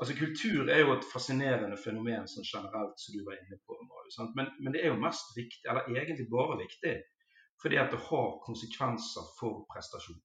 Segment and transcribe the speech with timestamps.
[0.00, 3.76] Altså Kultur er jo et fascinerende fenomen sånn generelt, som du var inne på.
[3.88, 6.96] Marius, men, men, det er jo mest viktig, eller egentlig bare viktig,
[7.62, 10.20] fordi at det har konsekvenser for prestasjon.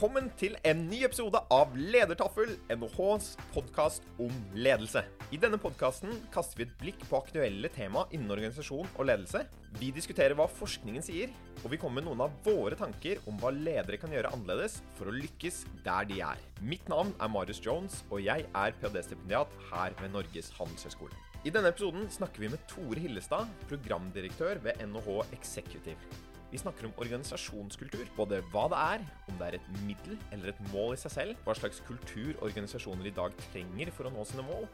[0.00, 5.02] Velkommen til en ny episode av Ledertaffel, NHHs podkast om ledelse.
[5.28, 9.42] I denne podkasten kaster vi et blikk på aktuelle tema innen organisasjon og ledelse.
[9.76, 13.52] Vi diskuterer hva forskningen sier, og vi kommer med noen av våre tanker om hva
[13.52, 16.40] ledere kan gjøre annerledes for å lykkes der de er.
[16.64, 21.12] Mitt navn er Marius Jones, og jeg er ph.d.-stipendiat her ved Norges handelshøyskole.
[21.44, 26.29] I denne episoden snakker vi med Tore Hillestad, programdirektør ved NHH Executive.
[26.50, 28.08] Vi snakker om organisasjonskultur.
[28.16, 31.44] Både hva det er, om det er et middel eller et mål i seg selv,
[31.46, 34.66] hva slags kultur organisasjoner i dag trenger for å nå sine mål,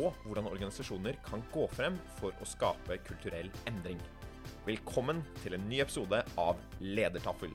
[0.00, 4.00] og hvordan organisasjoner kan gå frem for å skape kulturell endring.
[4.64, 7.52] Velkommen til en ny episode av Ledertaffel.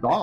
[0.00, 0.18] Da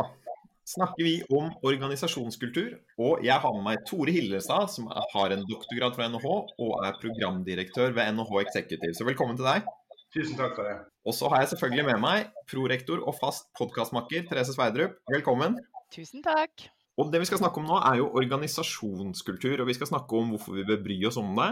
[0.74, 2.76] snakker vi om organisasjonskultur.
[3.02, 7.00] Og jeg har med meg Tore Hillestad, som har en doktorgrad fra NHH og er
[7.02, 8.94] programdirektør ved NHH Executive.
[8.98, 9.68] Så velkommen til deg.
[10.14, 10.78] Tusen takk for det.
[11.10, 15.00] Og så har jeg selvfølgelig med meg prorektor og fast podkastmakker Therese Sverdrup.
[15.10, 15.58] Velkommen.
[15.94, 16.68] Tusen takk.
[17.02, 19.64] Og det vi skal snakke om nå, er jo organisasjonskultur.
[19.64, 21.52] Og vi skal snakke om hvorfor vi bør bry oss om det.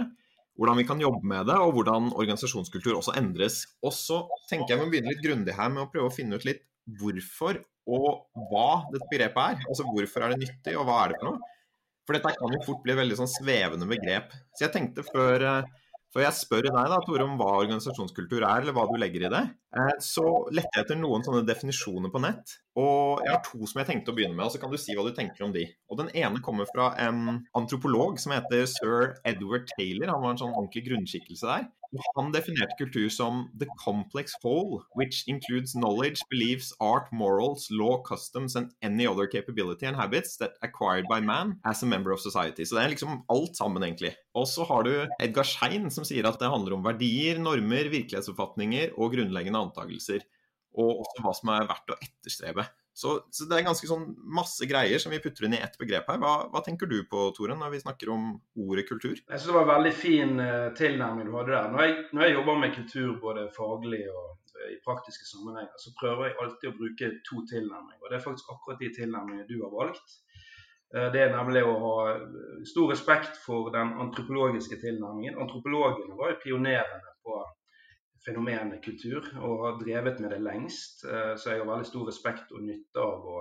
[0.59, 3.63] Hvordan vi kan jobbe med det, og hvordan organisasjonskultur også endres.
[3.81, 4.19] Og så
[4.51, 6.61] tenker jeg vi må begynne litt grundig her med å prøve å finne ut litt
[6.99, 9.63] hvorfor og hva dette begrepet er.
[9.67, 11.51] Altså hvorfor er det nyttig, og hva er det for noe?
[12.07, 14.33] For dette kan jo fort bli et veldig sånn svevende begrep.
[14.57, 15.69] Så jeg tenkte før, eh,
[16.11, 19.31] før jeg spør deg da, Tore, om hva organisasjonskultur er, eller hva du legger i
[19.31, 19.43] det,
[19.77, 22.57] eh, så lette jeg etter noen sånne definisjoner på nett.
[22.75, 24.97] Og jeg har to som jeg tenkte å begynne med, og så kan du si
[24.97, 25.67] hva du tenker om de.
[25.89, 30.11] Og Den ene kommer fra en antropolog som heter sir Edward Taylor.
[30.11, 31.69] Han var en sånn ordentlig grunnskikkelse der.
[32.15, 38.55] Han definerte kultur som 'the complex whole, which includes knowledge, beliefs, art, morals, law, customs
[38.55, 42.65] and any other capability and habits that acquired by man as a member of society'.
[42.65, 44.15] Så det er liksom alt sammen, egentlig.
[44.33, 48.95] Og så har du Edgar Schein som sier at det handler om verdier, normer, virkelighetsoppfatninger
[48.97, 50.23] og grunnleggende antakelser.
[50.77, 52.67] Og også hva som er verdt å etterstrebe.
[53.01, 54.03] Så, så, det er ganske sånn
[54.37, 56.19] masse greier som vi putter inn i ett begrep her.
[56.21, 58.27] Hva, hva tenker du på, Tore, når vi snakker om
[58.61, 59.15] ordet kultur?
[59.15, 61.71] Jeg synes Det var en veldig fin uh, tilnærming du hadde der.
[61.73, 65.95] Når jeg, når jeg, jobber med kultur både faglig og uh, i praktiske sammenhenger, så
[65.97, 68.03] prøver jeg alltid å bruke to tilnærminger.
[68.03, 70.19] Og Det er faktisk akkurat de tilnærmingene du har valgt.
[70.93, 71.95] Uh, det er nemlig å ha
[72.69, 75.41] stor respekt for den antropologiske tilnærmingen.
[75.41, 77.41] Antropologene var jo pionerene på
[78.25, 81.05] fenomenet kultur og har drevet med det lengst.
[81.05, 83.39] Eh, så jeg har veldig stor respekt og nytte av å,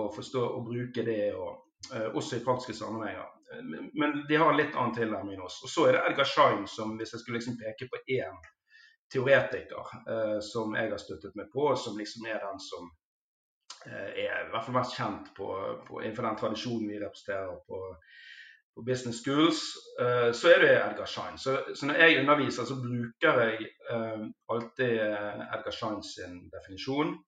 [0.00, 3.28] å forstå og bruke det, og, eh, også i praktiske sammenhenger.
[3.52, 3.66] Eh,
[4.00, 5.60] men de har en litt annen tilnærming enn oss.
[5.66, 8.40] Og så er det Edgar Schein, som hvis jeg skulle liksom peke på én
[9.10, 9.88] teoretiker
[10.46, 12.84] som jeg har støttet meg på, som liksom er den som
[13.90, 15.48] er i hvert fall mest kjent på,
[15.88, 17.80] på, innenfor den tradisjonen vi representerer på
[18.74, 19.62] på business schools,
[20.00, 21.38] uh, så er det Edgar Schein.
[21.38, 24.22] Så, så, når jeg underviser, så bruker jeg uh,
[24.54, 27.18] alltid eh, Edgar Schein sin definisjon.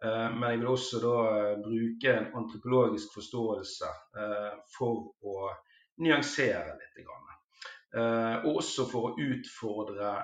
[0.00, 1.16] Men jeg vil også da
[1.60, 3.88] bruke en antropologisk forståelse
[4.72, 5.50] for å
[6.00, 7.02] nyansere litt.
[8.48, 10.14] Og også for å utfordre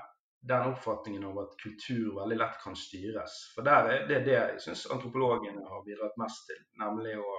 [0.48, 3.36] den oppfatningen av at kultur veldig lett kan styres.
[3.54, 6.62] For er det er det jeg syns antropologene har bidratt mest til.
[6.80, 7.36] Nemlig å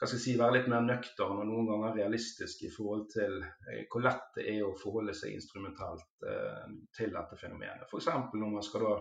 [0.00, 3.34] hva skal jeg si, være litt mer nøktern og noen ganger realistisk i forhold til
[3.44, 7.84] eh, hvor lett det er å forholde seg instrumentalt eh, til dette fenomenet.
[7.84, 8.08] F.eks.
[8.32, 8.94] når man skal da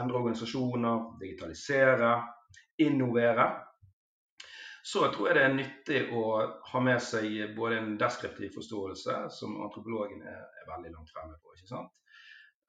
[0.00, 2.10] endre organisasjoner, digitalisere,
[2.82, 3.46] innovere.
[4.86, 6.24] Så tror jeg det er nyttig å
[6.72, 11.54] ha med seg både en deskriptiv forståelse, som antropologen er, er veldig langt fremme på.
[11.54, 11.94] ikke sant?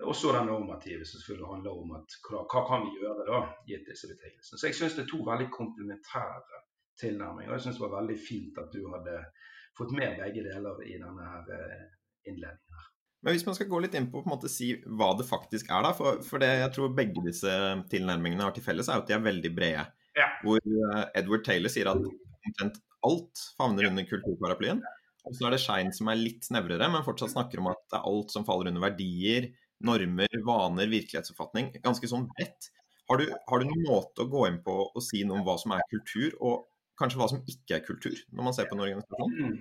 [0.05, 3.43] Og så den normative, som selvfølgelig handler om at hva, hva kan vi gjøre da,
[3.65, 4.61] gitt disse betingelsene.
[4.61, 6.65] Så jeg syns det er to veldig komplementære
[7.01, 7.47] tilnærming.
[7.49, 9.17] Og jeg syns det var veldig fint at du hadde
[9.77, 11.81] fått med begge deler i denne her eh,
[12.29, 12.77] innledningen.
[12.77, 12.93] her.
[13.25, 15.71] Men hvis man skal gå litt inn på, på en måte, si hva det faktisk
[15.73, 17.53] er, da, for, for, det jeg tror begge disse
[17.91, 19.87] tilnærmingene har til felles, er at de er veldig brede.
[20.17, 20.27] Ja.
[20.43, 24.83] Hvor uh, Edward Taylor sier at omtrent alt favner under kulturparaplyen.
[25.27, 27.99] Og så er det Schein som er litt snevrere, men fortsatt snakker om at det
[27.99, 29.49] er alt som faller under verdier,
[29.83, 31.73] normer, vaner, virkelighetsoppfatning.
[31.83, 32.71] Ganske sånn bredt.
[33.09, 35.57] Har du, har du noen måte å gå inn på og si noe om hva
[35.59, 36.65] som er kultur, og
[36.99, 39.37] kanskje hva som ikke er kultur, når man ser på en organisasjon?
[39.37, 39.55] Mm.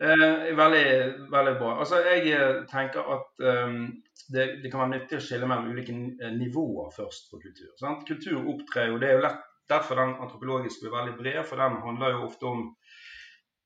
[0.00, 0.86] Eh, veldig,
[1.32, 1.78] veldig bra.
[1.80, 3.86] Altså, jeg eh, tenker at um,
[4.28, 7.70] det, det, kan være nyttig å skille mellom ulike eh, nivåer først på kultur.
[7.80, 8.04] Sant?
[8.08, 11.80] Kultur opptrer jo, det er jo lett, Derfor den antropologiske blir veldig bred, for den
[11.82, 12.60] handler jo ofte om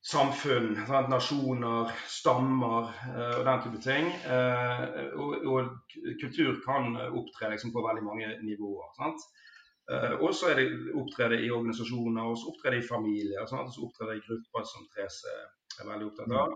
[0.00, 1.10] samfunn, sant?
[1.12, 4.08] nasjoner, stammer eh, og den type ting.
[4.24, 4.86] Uh,
[5.20, 8.88] og, og, kultur kan opptre liksom, på veldig mange nivåer.
[8.96, 9.26] sant?
[9.90, 14.18] Uh, og så er det i organisasjoner, og så opptrede i familier, og så opptrede
[14.18, 15.32] i grupper, som Therese
[15.80, 16.54] er veldig opptatt av.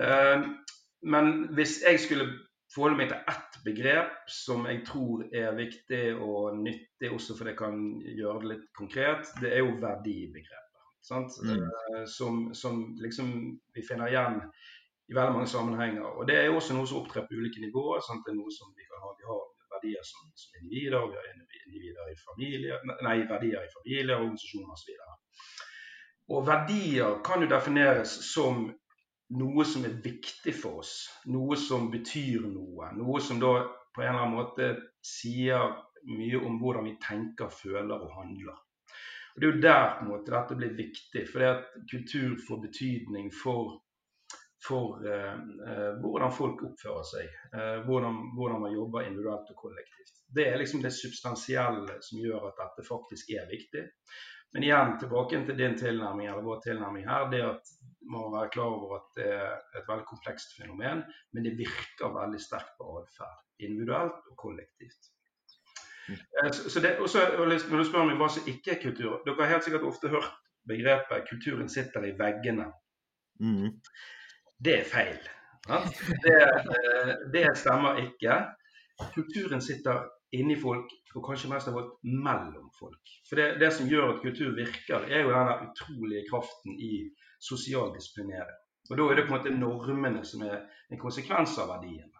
[0.00, 0.48] Uh,
[1.14, 2.26] men hvis jeg skulle
[2.74, 7.56] forholde meg til ett begrep som jeg tror er viktig og nyttig, også for det
[7.58, 10.60] kan gjøre det litt konkret, det er jo verdibegrepet.
[11.44, 11.60] Mm.
[11.60, 13.28] Eh, som, som, liksom
[13.76, 14.40] vi finner igjen
[15.12, 16.06] i veldig mange sammenhenger.
[16.16, 18.00] Og Det er også noe som opptrer på ulike nivåer.
[18.00, 18.24] Sant?
[18.24, 19.42] Det er noe som Vi kan ha, vi har
[19.84, 21.26] verdier som, som individer, vi har
[21.66, 24.90] individer i familie, nei, verdier i familie, organisasjoner osv.
[25.04, 28.66] Og, og verdier kan jo defineres som
[29.34, 30.94] noe som er viktig for oss.
[31.26, 32.92] Noe som betyr noe.
[32.96, 33.56] Noe som da
[33.94, 34.70] på en eller annen måte
[35.04, 38.56] sier mye om hvordan vi tenker, føler og handler.
[39.34, 42.60] Og Det er jo der på en måte dette blir viktig, fordi at kultur får
[42.68, 43.80] betydning for,
[44.64, 45.34] for uh,
[45.68, 47.32] uh, hvordan folk oppfører seg.
[47.54, 50.14] eh, hvordan, hvordan, man jobber individuelt og kollektivt.
[50.34, 53.84] Det er liksom det substansielle som gjør at dette faktisk er viktig.
[54.54, 57.72] Men igjen tilbake til din tilnærming, eller vår tilnærming her, det at
[58.06, 61.02] man må være klar over at det er et veldig komplekst fenomen,
[61.32, 63.40] men det virker veldig sterkt på atferd.
[63.58, 65.10] Individuelt og kollektivt.
[66.08, 67.18] Eh, så det, også,
[67.70, 70.34] når du spør meg hva som ikke er kultur Dere har helt sikkert ofte hørt
[70.68, 72.70] begrepet 'kulturen sitter i veggene'.
[73.40, 73.80] Mm.
[74.58, 75.18] Det er feil.
[76.24, 78.40] Det, eh, det, stemmer ikke.
[79.14, 83.14] Kulturen sitter inni folk, og kanskje mest av alt mellom folk.
[83.28, 86.92] For det, det, som gjør at kultur virker, er jo denne utrolige kraften i
[87.40, 88.60] sosial disiplinering.
[88.90, 90.58] Og Da er det på en måte normene som er
[90.92, 92.12] en konsekvens av verdiene.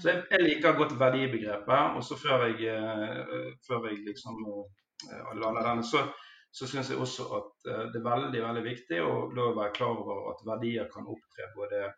[0.00, 1.96] Så jeg, jeg liker godt verdibegrepet.
[1.98, 6.06] Og så før jeg, uh, før jeg liksom uh, lander denne, så,
[6.50, 10.30] så syns jeg også at uh, det er veldig veldig viktig å være klar over
[10.32, 11.88] at verdier kan opptre både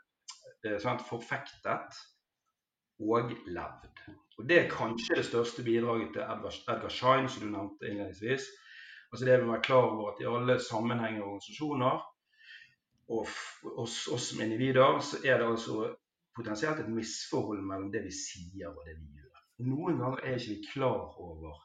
[0.82, 2.00] sant, forfektet
[3.00, 4.02] og levd.
[4.38, 8.46] Og Det er kanskje det største bidraget til Edgar, Schein, som du nevnte innledningsvis.
[9.12, 12.04] Altså det å være klar over at i alle sammenhenger og organisasjoner,
[13.10, 13.26] og
[13.82, 15.90] oss som individer, så er det altså
[16.36, 19.42] potensielt et misforhold mellom det vi sier og det vi gjør.
[19.66, 21.58] Noen ganger er ikke vi klar over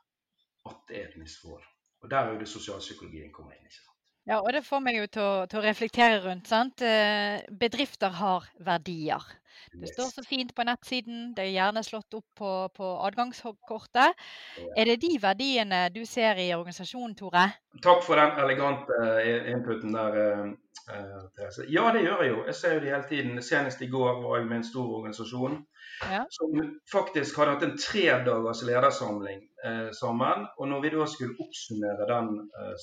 [0.72, 1.75] at det er et misforhold.
[2.06, 3.66] Og Der er jo det sosialpsykologien kommer inn.
[3.66, 3.94] ikke sant?
[4.30, 6.48] Ja, og Det får meg jo til å, til å reflektere rundt.
[6.48, 6.81] sant?
[6.86, 9.25] Eh, bedrifter har verdier.
[9.74, 14.22] Det står så fint på nettsiden, det er gjerne slått opp på, på adgangskortet.
[14.78, 17.48] Er det de verdiene du ser i organisasjonen, Tore?
[17.84, 20.19] Takk for den elegante uh, inputen der,
[20.90, 21.66] uh, Therese.
[21.72, 22.42] Ja, det gjør jeg jo.
[22.50, 23.42] Jeg ser jo det hele tiden.
[23.44, 25.58] Senest i går var jeg med en stor organisasjon
[26.12, 26.26] ja.
[26.38, 26.56] som
[26.92, 30.46] faktisk hadde hatt en tredagers ledersamling eh, sammen.
[30.58, 32.30] Og når vi da skulle oppsummere den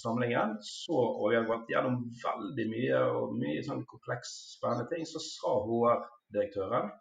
[0.03, 5.07] samlingen, så, og vi har gått gjennom veldig mye og mye sånn kompleks, spennende ting,
[5.09, 6.93] så sa HR direktøren.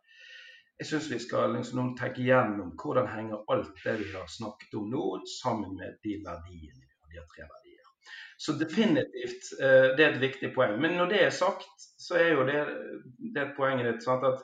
[0.82, 4.88] Jeg syns vi skal liksom tenke gjennom hvordan henger alt det vi har snakket om
[4.90, 7.28] nå, sammen med de verdiene vi har.
[7.30, 7.71] tre verdier.
[8.42, 10.80] Så definitivt, eh, det er et viktig poeng.
[10.82, 12.62] Men når det er sagt, så er jo det,
[13.36, 14.42] det poenget ditt sant, at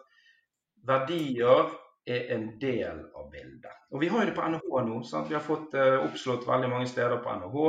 [0.86, 1.72] verdier
[2.06, 3.80] er en del av bildet.
[3.90, 5.00] Og Vi har jo det på NHH nå.
[5.02, 5.32] Sant?
[5.32, 7.66] Vi har fått uh, oppslått veldig mange steder på NHH.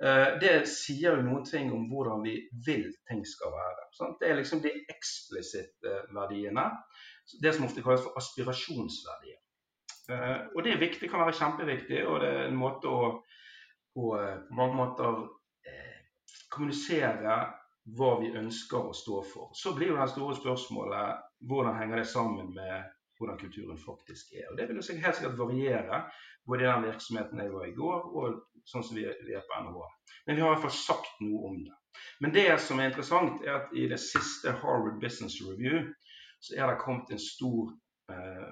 [0.00, 3.86] Uh, det sier jo noen ting om hvordan vi vil ting skal være.
[4.00, 4.16] Sant?
[4.24, 6.70] Det er liksom de eksplisitte verdiene.
[7.36, 9.42] Det som ofte kalles for aspirasjonsverdier.
[10.56, 13.14] Og det er viktig, kan være kjempeviktig, og det er en måte å,
[13.94, 15.20] å eh, på mange måter
[15.68, 16.00] eh,
[16.54, 17.38] kommunisere
[17.98, 19.50] hva vi ønsker å stå for.
[19.54, 24.48] Så blir jo det store spørsmålet hvordan henger det sammen med hvordan kulturen faktisk er.
[24.50, 26.02] Og Det vil jo helt sikkert variere
[26.46, 29.86] både i den virksomheten jeg var i går, og sånn som vi, er på NHO.
[30.26, 31.76] Men vi har i hvert fall sagt noe om det.
[32.20, 35.86] Men det som er interessant, er at i det siste Harvard Business Review
[36.44, 37.70] så er det kommet en stor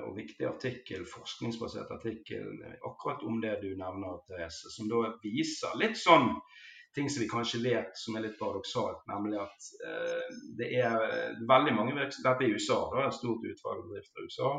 [0.02, 5.98] og viktig artikkel, forskningsbasert artikkel akkurat om det du nevner, Therese, som da viser litt
[6.00, 6.30] sånn
[6.94, 10.96] ting som vi kanskje vet som er litt paradoksalt, nemlig at eh, det er
[11.48, 14.50] veldig mange virksomheter Dette er i USA, da, et stort utvalg bedrifter i USA.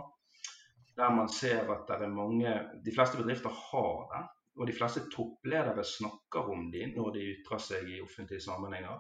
[0.98, 2.54] Der man ser at det er mange
[2.86, 4.24] De fleste bedrifter har det.
[4.62, 9.00] Og de fleste toppledere snakker om dem når de ytrer seg i offentlige sammenhenger.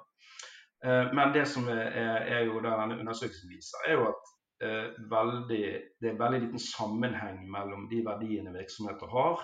[0.85, 1.89] Eh, men det som er,
[2.38, 5.63] er jo denne undersøkelsen viser, er jo at eh, veldig,
[6.00, 9.43] det er veldig liten sammenheng mellom de verdiene virksomheter har,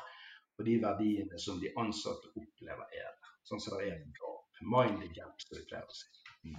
[0.60, 3.34] og de verdiene som de ansatte opplever er der.
[3.48, 4.36] Sånn som det er en gap.
[4.60, 6.08] Mind the gap, som vi pleier å si.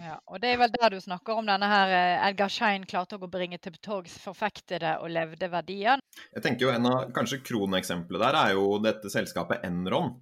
[0.00, 3.16] Ja, og Det er vel der du snakker om denne her eh, Edgar Schein klarte
[3.16, 6.02] å bringe til torgs forfektede og levde verdier.
[6.35, 10.19] Jeg tenker jo En av kanskje kroneksempelet der er jo dette selskapet Enron,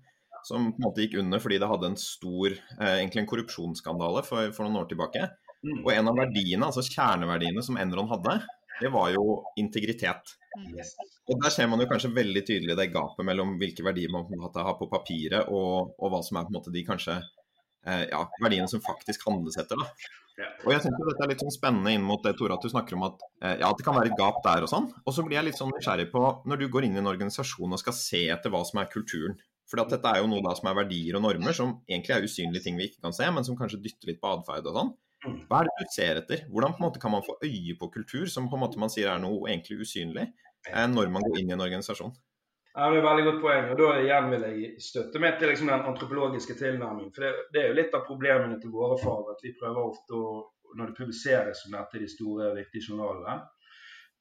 [0.46, 4.24] som på en måte gikk under fordi det hadde en stor eh, egentlig en korrupsjonsskandale
[4.26, 5.26] for, for, noen år tilbake.
[5.66, 5.80] Mm.
[5.82, 8.38] Og en av verdiene, altså kjerneverdiene som Enron hadde,
[8.78, 10.36] det var jo integritet.
[11.28, 14.76] Og Der ser man jo kanskje veldig tydelig det gapet mellom hvilke verdier man har
[14.78, 18.70] på papiret, og, og, hva som er på en måte de kanskje eh, ja, verdiene
[18.70, 19.82] som faktisk handles etter.
[19.82, 19.90] da.
[20.64, 22.94] Og jeg synes dette er litt sånn spennende inn mot det Tore, at du snakker
[22.94, 24.86] om at, eh, ja, at det kan være et gap der og sånn.
[25.04, 27.74] Og så blir jeg litt sånn nysgjerrig på når du går inn i en organisasjon
[27.74, 29.34] og skal se etter hva som er kulturen.
[29.68, 32.64] For dette er jo noe da som er verdier og normer som egentlig er usynlige
[32.64, 34.94] ting vi ikke kan se, men som kanskje dytter litt på atferd og sånn.
[35.26, 35.40] Mm.
[35.50, 36.44] Hva er det du ser etter?
[36.52, 39.22] Hvordan måte kan man få øye på kultur som på en måte man sier er
[39.22, 40.28] noe egentlig usynlig,
[40.70, 42.14] eh, når man går inn i en organisasjon?
[42.78, 43.70] Ja, det er et veldig godt poeng.
[43.72, 47.10] og Da igjen vil jeg støtte meg til liksom den antropologiske tilnærmingen.
[47.16, 50.14] For det, det, er jo litt av problemene til våre fag at vi prøver ofte
[50.14, 50.28] å
[50.76, 53.38] når det publiseres som dette i de store, viktige journalene,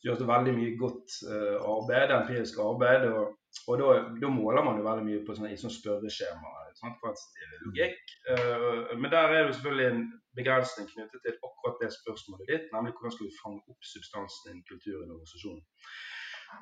[0.05, 3.07] det veldig mye godt uh, arbeid, empirisk arbeid.
[3.09, 3.35] Og,
[3.67, 6.73] og da, måler man jo veldig mye på sånne, i sånne spørreskjemaer.
[6.77, 8.03] Kvantitativ logikk.
[8.29, 10.03] Uh, men der er det selvfølgelig en
[10.37, 14.55] begrensning knyttet til akkurat det spørsmålet ditt, nemlig hvordan skal vi fange opp substansen i
[14.55, 15.63] en kultur i en organisasjon.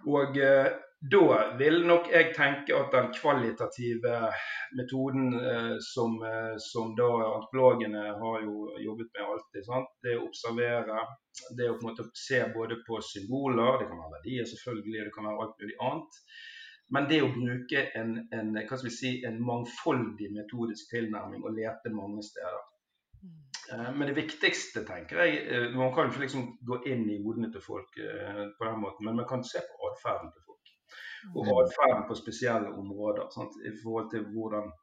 [0.06, 0.74] Og eh,
[1.12, 4.16] da vil nok jeg tenke at den kvalitative
[4.78, 9.92] metoden eh, som, eh, som da antropologene har jo jobbet med alltid, sant?
[10.06, 11.06] det å observere,
[11.58, 15.16] det å på en måte se både på symboler, det kan være verdier selvfølgelig, det
[15.16, 16.22] kan være alt mulig annet.
[16.96, 18.56] Men det å bruke en, en,
[18.94, 22.62] si, en mangfoldig metodisk tilnærming og lete mange steder.
[23.72, 27.52] Eh, men det viktigste, tenker jeg eh, Man kan ikke liksom gå inn i hodene
[27.54, 30.74] til folk eh, på den måten, men man kan se på atferden til folk.
[31.34, 31.54] Og mm.
[31.64, 33.30] atferden på spesielle områder.
[33.34, 33.58] Sant?
[33.66, 34.74] I forhold til hvordan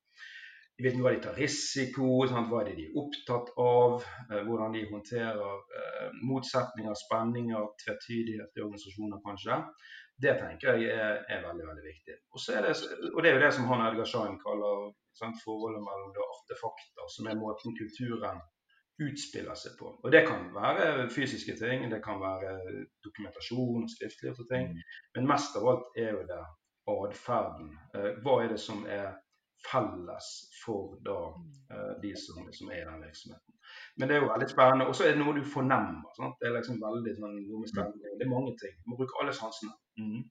[0.81, 2.49] i hvilken grad de tar risiko, sant?
[2.51, 4.07] hva er det de er opptatt av,
[4.47, 9.59] hvordan de håndterer motsetninger, spenninger, tvetydighet i organisasjoner, kanskje.
[10.25, 12.17] Det tenker jeg er, er veldig veldig viktig.
[12.33, 12.73] Og, det,
[13.13, 14.89] og, det, er jo det som han Edgar Schein kaller
[15.21, 18.41] sant, forholdet mellom artefakter, som er måten kulturen
[19.07, 19.91] utspiller seg på.
[20.03, 22.57] Og Det kan være fysiske ting, det kan være
[23.05, 24.73] dokumentasjon, skriftlige ting.
[24.73, 24.83] Mm.
[25.15, 26.43] Men mest av alt er jo det
[26.93, 27.69] atferden.
[27.95, 29.13] Eh, hva er det som er
[29.71, 30.29] felles
[30.65, 31.19] for da,
[31.75, 33.55] eh, de som, som, er i den virksomheten.
[33.97, 34.87] Men det er jo veldig spennende.
[34.87, 36.09] Og så er det noe du fornemmer.
[36.17, 36.39] Sant?
[36.41, 37.37] Det er liksom veldig sånn,
[38.19, 38.75] det er mange ting.
[38.83, 39.75] Du må bruke alle sansene.
[40.01, 40.25] Mm.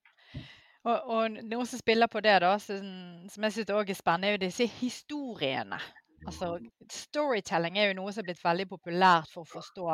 [0.81, 2.85] Og, og, noe som spiller på det, da, som,
[3.29, 5.77] som jeg syns er spennende, er jo disse historiene.
[6.21, 6.51] Altså,
[6.93, 9.85] storytelling er jo noe som er blitt veldig populært for å forstå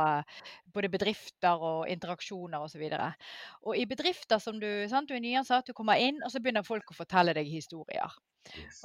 [0.76, 2.84] både bedrifter og interaksjoner osv.
[2.84, 6.34] Og, så og i bedrifter som du, sant, du er nyansatt, du kommer inn, og
[6.34, 8.18] så begynner folk å fortelle deg historier.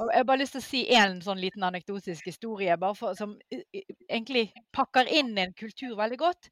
[0.03, 3.35] Og jeg har bare lyst til å si en sånn liten anekdotisk historie for, som
[3.53, 6.51] egentlig pakker inn en kultur veldig godt,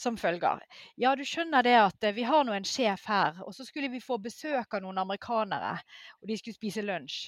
[0.00, 0.62] som følger.
[1.00, 4.04] Ja, du skjønner det at vi har nå en sjef her, og så skulle vi
[4.04, 5.76] få besøk av noen amerikanere,
[6.20, 7.26] og de skulle spise lunsj.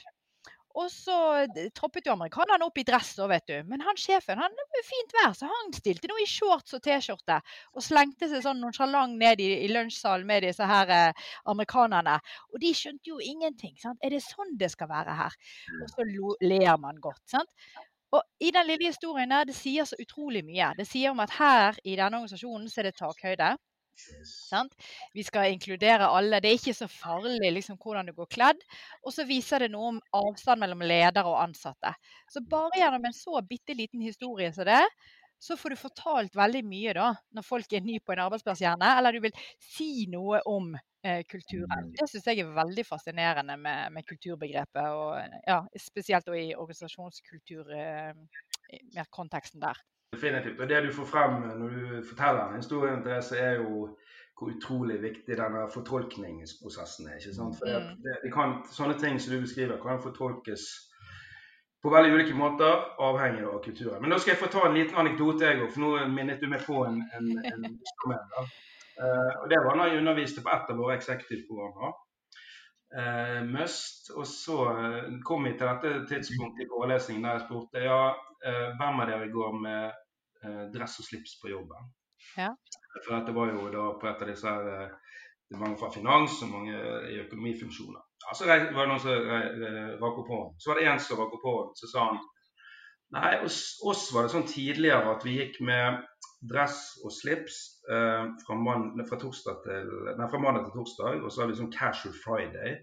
[0.77, 3.57] Og så troppet jo amerikanerne opp i dress vet du.
[3.71, 7.41] Men han sjefen han var fint vær, så han stilte noe i shorts og T-skjorte.
[7.75, 12.19] Og slengte seg sånn nonchalant ned i, i lunsjsalen med disse her eh, amerikanerne.
[12.53, 13.75] Og de skjønte jo ingenting.
[13.81, 13.99] sant?
[14.05, 15.39] Er det sånn det skal være her?
[15.83, 17.25] Og så lo, ler man godt.
[17.33, 17.51] sant?
[18.13, 20.73] Og i den lille historien der, det sier så utrolig mye.
[20.79, 23.51] Det sier om at her i denne organisasjonen så er det takhøyde.
[24.25, 24.75] Sant?
[25.15, 26.41] Vi skal inkludere alle.
[26.43, 28.65] Det er ikke så farlig liksom, hvordan du går kledd.
[29.05, 31.95] Og så viser det noe om avstand mellom ledere og ansatte.
[32.33, 34.83] Så bare gjennom en så bitte liten historie som det,
[35.39, 38.89] så får du fortalt veldig mye da, når folk er ny på en arbeidsplass, gjerne.
[38.99, 41.91] Eller du vil si noe om eh, kulturen.
[41.91, 41.93] Mm.
[42.01, 44.89] Det syns jeg er veldig fascinerende med, med kulturbegrepet.
[44.99, 49.79] Og, ja, spesielt i organisasjonskultur, eh, konteksten der.
[50.13, 50.61] Definitivt.
[50.61, 53.89] Og det du får frem når du forteller en historie, Therese, er jo
[54.39, 57.17] hvor utrolig viktig denne fortolkningsprosessen er.
[57.19, 57.57] ikke sant?
[57.59, 57.97] For det, mm.
[58.05, 60.67] det, det kan, Sånne ting som du beskriver, kan fortolkes
[61.83, 64.01] på veldig ulike måter, avhengig av kulturen.
[64.03, 66.49] Men nå skal jeg få ta en liten anekdote, jeg òg, for nå minnet du
[66.51, 67.67] meg på en, en, en
[68.11, 71.95] uh, og Det var da jeg underviste på et av våre eksekutivprogrammer.
[72.89, 74.11] Uh, Must.
[74.17, 74.59] Og så
[75.25, 78.01] kom vi til dette tidspunktet i forelesningen der jeg spurte ja,
[78.45, 79.85] eh, hvem av dere går med
[80.45, 81.91] eh, dress og slips på jobben?
[82.37, 82.53] Ja.
[83.05, 84.97] For dette var jo da på et av disse her eh,
[85.49, 86.79] det er mange fra finans og mange
[87.09, 88.03] i økonomifunksjoner.
[88.27, 89.31] Ja, så var det noen som
[90.03, 90.59] rakk opp hånden.
[90.61, 91.71] Så var det en som rakk opp hånden.
[91.79, 92.19] Så sa han
[93.17, 96.03] nei, hos oss var det sånn tidligere at vi gikk med
[96.51, 97.59] dress og slips
[97.91, 99.89] eh, fra, man, fra, til,
[100.19, 101.23] nei, fra, mandag til torsdag.
[101.23, 102.77] Og så hadde vi sånn casual friday,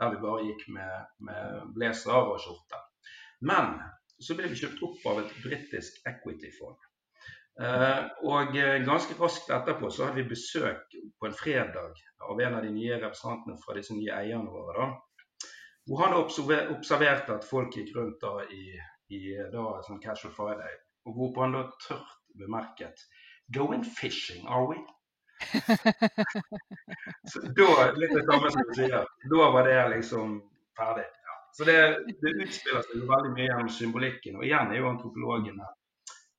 [0.00, 2.80] der vi bare gikk med, med blazer og skjorte.
[3.48, 3.76] Men
[4.22, 6.78] så ble vi kjøpt opp av et britisk equity-fond.
[7.60, 12.54] Eh, og eh, ganske raskt etterpå så hadde vi besøk på en fredag av en
[12.56, 14.86] av de nye representantene fra disse nye eierne våre.
[14.86, 15.48] da.
[15.90, 18.78] hvor han observerte at folk gikk rundt da i,
[19.10, 19.20] i
[19.52, 20.78] da, sånn Casual Friday,
[21.08, 23.06] og hvorpå han da tørt bemerket
[23.52, 24.78] Going fishing, are we?
[27.32, 29.04] så da, litt det samme som du sier,
[29.34, 30.38] da var det liksom
[30.78, 31.04] ferdig.
[31.04, 31.36] Ja.
[31.52, 31.76] Så det,
[32.22, 34.38] det utspiller seg jo veldig mye gjennom symbolikken.
[34.40, 35.68] Og igjen er jo antropologene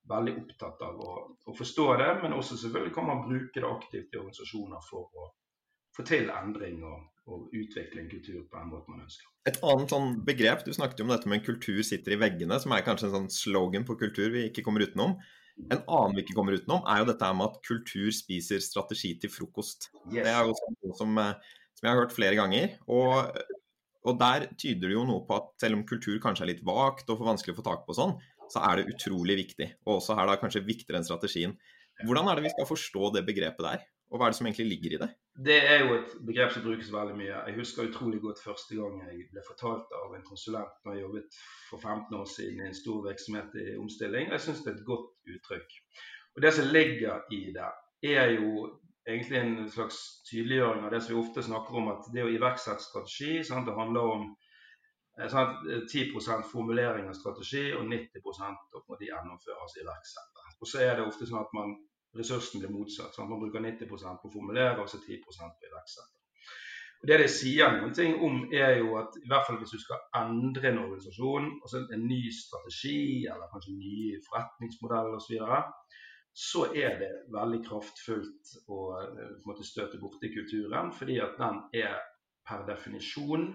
[0.10, 1.14] veldig opptatt av å,
[1.46, 5.30] å, forstå det, men også selvfølgelig kan man bruke det aktivt i organisasjoner for å
[5.96, 9.30] få til endring og, og utvikle en kultur på den måten man ønsker.
[9.48, 12.58] Et annet sånn begrep, du snakket jo om dette med en kultur sitter i veggene,
[12.60, 15.16] som er kanskje en sånn slogan på kultur vi ikke kommer utenom.
[15.70, 19.32] En annen vi ikke kommer utenom, er jo dette med at kultur spiser strategi til
[19.32, 19.92] frokost.
[20.10, 20.24] Yes.
[20.26, 22.78] Det er jo noe som, eh, som, jeg har hørt flere ganger.
[22.90, 23.38] Og,
[24.04, 27.08] og, der tyder det jo noe på at selv om kultur kanskje er litt vagt
[27.08, 28.18] og for vanskelig å få tak på sånn,
[28.52, 29.70] så er det utrolig viktig.
[29.86, 31.56] Og også her da kanskje viktigere enn strategien.
[32.04, 33.86] Hvordan er det vi skal forstå det begrepet der?
[34.12, 35.14] Og hva er det som egentlig ligger i det?
[35.36, 37.38] Det er jo et begrep som brukes veldig mye.
[37.48, 41.38] Jeg husker utrolig godt første gang jeg ble fortalt av en konsulent når jeg jobbet
[41.70, 44.30] for 15 år siden i en stor virksomhet i omstilling.
[44.30, 45.74] Jeg syns det er et godt uttrykk.
[46.36, 47.72] Og Det som ligger i det,
[48.14, 48.52] er jo
[49.08, 49.98] egentlig en slags
[50.30, 53.78] tydeliggjøring av det som vi ofte snakker om, at det å iverksette strategi sant, det
[53.78, 54.28] handler om
[55.34, 56.14] sant, 10
[56.52, 60.46] formulering av strategi og 90% må de gjennomføres i iverksette.
[60.62, 61.74] Og så er det ofte sånn at man
[62.18, 63.16] ressursen blir motsatt.
[63.16, 63.30] Sant?
[63.30, 66.12] Man bruker 90% på å formulere og så 10 på iverksette.
[67.04, 69.82] Og Det de sier noen ting om, er jo at i hvert fall hvis du
[69.82, 75.60] skal endre en organisasjon, altså en ny strategi eller kanskje nye forretningsmodeller osv., så,
[76.46, 82.00] så er det veldig kraftfullt å eh, måte støte borti kulturen, fordi at den er
[82.48, 83.50] per definisjon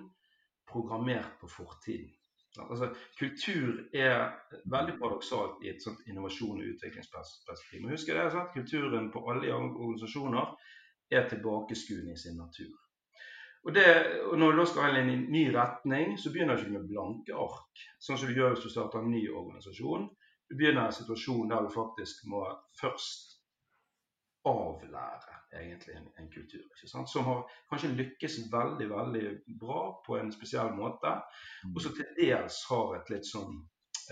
[0.69, 2.13] programmert på fortiden.
[2.59, 2.89] Altså,
[3.19, 4.33] kultur er
[4.73, 7.83] veldig paradoksalt i et sånt innovasjon- og utviklingsperspektiv.
[7.83, 8.45] Men husk det?
[8.55, 10.55] Kulturen på alle organisasjoner
[11.11, 12.73] er tilbakeskuende i sin natur.
[13.67, 13.87] Og, det,
[14.31, 17.35] og Når du da skal ha en ny retning, så begynner du ikke med blanke
[17.35, 20.07] ark, sånn som du gjør hvis du starter en ny organisasjon.
[20.49, 22.47] Du begynner i en situasjon der du faktisk må
[22.81, 23.37] først
[24.49, 26.65] avlære egentlig en, en kultur.
[27.07, 29.25] Som har kanskje lykkes veldig veldig
[29.61, 31.15] bra på en spesiell måte,
[31.65, 31.75] mm.
[31.75, 33.61] og som til dels har et litt sånn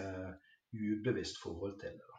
[0.01, 0.31] uh,
[0.73, 2.13] ubevisst forhold til det.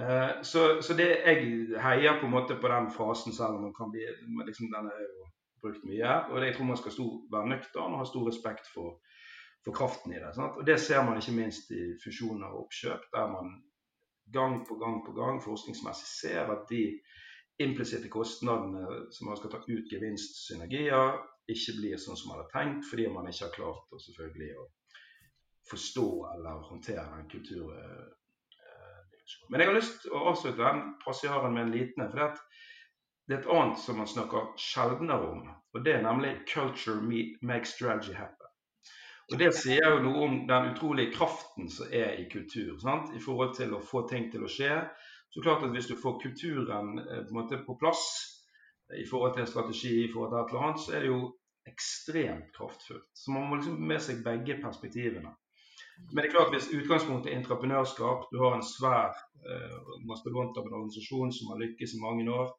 [0.00, 1.46] Uh, så, så, det jeg
[1.82, 4.06] heier på en måte på den fasen, selv om man kan bli,
[4.46, 6.18] liksom, den er jo brukt mye.
[6.30, 9.00] Og det, jeg tror man skal stor, være nøktern og ha stor respekt for,
[9.64, 10.32] for kraften i det.
[10.36, 10.56] Sant?
[10.56, 13.58] Og Det ser man ikke minst i fusjoner og oppkjøp, der man
[14.32, 16.84] gang på gang på gang forskningsmessig ser at de
[17.60, 21.18] implisitte kostnadene som man skal ta ut gevinstsynergier,
[21.50, 24.66] ikke blir sånn som man hadde tenkt, fordi man ikke har klart å selvfølgelig å
[25.70, 28.08] forstå eller håndtere den kulturen.
[29.48, 32.38] Men jeg har lyst til å avslutte den passiaren med en liten for
[33.30, 36.98] det er et annet som man snakker sjeldnere om, og det er nemlig 'culture
[37.40, 38.50] makes strategy happen'.
[39.32, 43.14] Og Det sier jo noe om den utrolige kraften som er i kultur, sant?
[43.14, 44.80] i forhold til å få ting til å skje,
[45.30, 48.02] så klart at Hvis du får kulturen eh, på, på, plass
[48.98, 51.20] i forhold til strategi, i forhold til et eller annet, så er det jo
[51.70, 53.10] ekstremt kraftfullt.
[53.14, 55.30] Så man må liksom med seg begge perspektivene.
[56.12, 59.12] Men det er klart hvis utgangspunktet er entreprenørskap, du har en svær
[59.46, 59.76] eh,
[60.08, 62.50] mastodont av en organisasjon som har lykkes i mange år,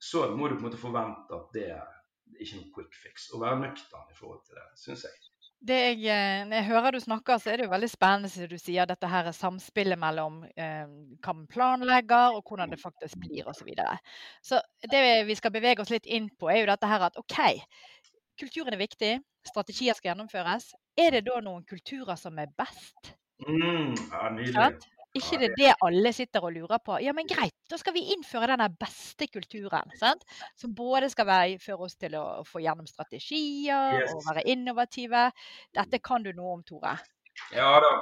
[0.00, 1.92] så må du på en måte forvente at det er
[2.40, 3.30] ikke noe quick fix.
[3.30, 5.23] Å være nøktern i forhold til det, syns jeg.
[5.64, 8.58] Jeg, eh, når jeg hører du snakker, så er det jo veldig spennende som du
[8.60, 10.84] sier, dette her er samspillet mellom eh,
[11.24, 13.62] hva man planlegger og hvordan det faktisk blir osv.
[13.62, 13.98] Så, videre.
[14.44, 14.60] så
[14.92, 17.38] det vi skal bevege oss litt inn på, er jo dette her at OK,
[18.40, 19.14] kulturen er viktig,
[19.48, 20.74] strategier skal gjennomføres.
[21.00, 23.14] Er det da noen kulturer som er best?
[23.48, 26.98] Mm, ja, nydelig ikke det er det alle sitter og lurer på?
[27.04, 29.92] Ja, men greit, da skal vi innføre den beste kulturen.
[30.00, 30.26] Sant?
[30.58, 34.14] Som både skal være, føre oss til å få gjennom strategier yes.
[34.14, 35.28] og være innovative.
[35.74, 36.96] Dette kan du noe om, Tore.
[37.54, 37.92] Ja da.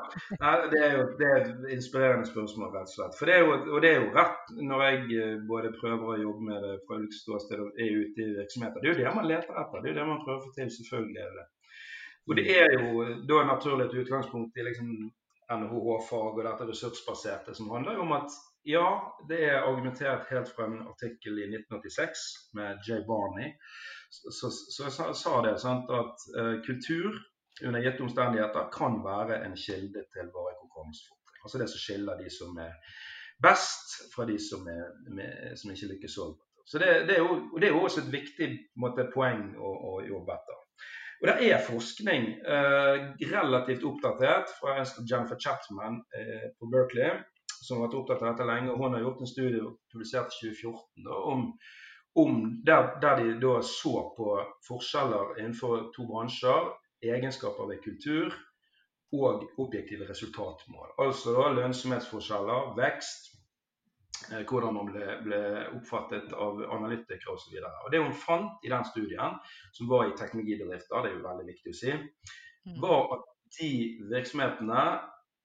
[0.71, 3.17] Det er jo det er et inspirerende spørsmål, rett og slett.
[3.19, 6.21] For det er jo, og det er jo rett når jeg eh, både prøver å
[6.21, 8.83] jobbe med det fra ulike ståsteder og er ute i virksomheter.
[8.83, 9.81] Det er jo det man leter etter.
[9.81, 10.71] Det er jo det man prøver å få til.
[10.77, 11.49] Selvfølgelig er det
[12.29, 14.93] Og det er jo da naturlig et utgangspunkt i liksom
[15.59, 18.35] NHH-fag og dette ressursbaserte, som handler om at
[18.69, 18.87] ja,
[19.29, 22.27] det er argumentert helt fra en artikkel i 1986
[22.59, 23.51] med Jay Barney,
[24.13, 24.51] så,
[25.15, 27.17] sa det sant, at uh, kultur
[27.63, 31.43] under gitte omstendigheter kan være en kilde til våre konkurransefortrinn.
[31.43, 32.73] Altså det som skiller de som er
[33.43, 36.49] best, fra de som, er, med, som ikke lykkes så godt.
[36.67, 39.95] Så det, det, er jo, det, er jo, også et viktig måte, poeng å, å
[40.07, 40.62] jobbe etter.
[41.23, 42.97] Og Det er forskning eh,
[43.31, 47.21] relativt oppdatert fra Jennifer Chatman eh, på Berkeley,
[47.63, 48.75] som har vært opptatt av dette lenge.
[48.75, 49.63] Hun har gjort en studie
[49.95, 51.45] publisert i 2014 da, om,
[52.19, 54.33] om der, der, de da så på
[54.67, 56.73] forskjeller innenfor to bransjer
[57.07, 58.35] egenskaper ved kultur
[59.15, 60.91] og objektive resultatmål.
[61.07, 63.32] Altså da lønnsomhetsforskjeller, vekst,
[64.49, 65.41] hvordan man ble, ble
[65.77, 67.59] oppfattet av analytikere osv.
[67.93, 69.39] Det hun fant i den studien,
[69.77, 72.79] som var i teknologibedrifter, det er jo veldig viktig å si, mm.
[72.85, 73.73] var at de
[74.13, 74.87] virksomhetene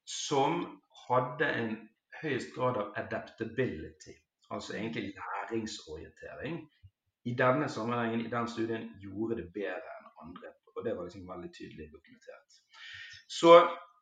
[0.08, 0.64] som
[1.08, 1.76] hadde en
[2.22, 4.16] høyest grad av adaptability,
[4.50, 6.64] altså egentlig læringsorientering,
[7.28, 10.54] i denne sammenhengen, i den studien, gjorde det bedre enn andre.
[10.76, 12.60] Og det var liksom veldig tydelig dokumentert.
[13.40, 13.52] Så,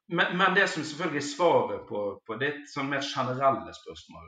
[0.08, 4.28] men, men, det som selvfølgelig er svaret på, på ditt sånn mer generelle spørsmål,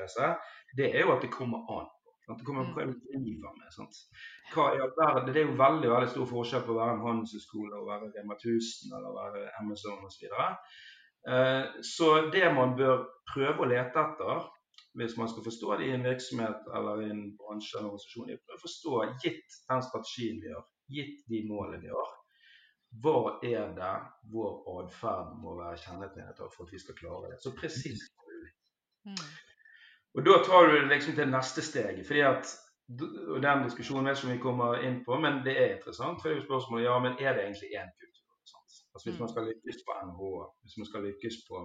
[0.00, 2.14] eh, det er jo at det kommer an på.
[2.26, 3.68] Det kommer an på hva du driver med.
[3.74, 4.00] Sant?
[4.54, 4.88] Hva er,
[5.28, 8.38] det er jo veldig veldig stor forskjell på å være en handelshøyskole og være Rema
[8.40, 10.26] 1000 eller være Amazon osv.
[10.26, 10.48] Så,
[11.34, 11.62] eh,
[11.94, 14.44] så det man bør prøve å lete etter
[14.94, 18.56] hvis man skal forstå det i en virksomhet eller i en bransje eller organisasjon, er
[18.56, 22.12] å forstå, gitt den strategien vi har, gitt de målene vi har,
[23.02, 23.94] hva er det
[24.30, 27.40] vår atferd må være kjennetegnet av for at vi skal klare det?
[27.42, 28.52] Så presist som mulig.
[29.08, 29.24] Mm.
[30.14, 32.06] Og da tar du liksom til neste steget.
[32.06, 32.46] fordi at
[33.32, 36.20] og Den diskusjonen vet ikke vi kommer inn på, men det er interessant.
[36.20, 38.24] for det er jo spørsmålet, ja, men er det egentlig én kultur?
[38.94, 39.32] Altså Hvis man mm.
[39.32, 40.30] skal lykkes på NHO,
[40.62, 41.56] hvis man skal lykkes på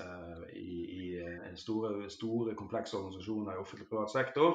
[0.00, 4.48] uh, i, i store, store, komplekse organisasjoner i offentlig og privat sektor,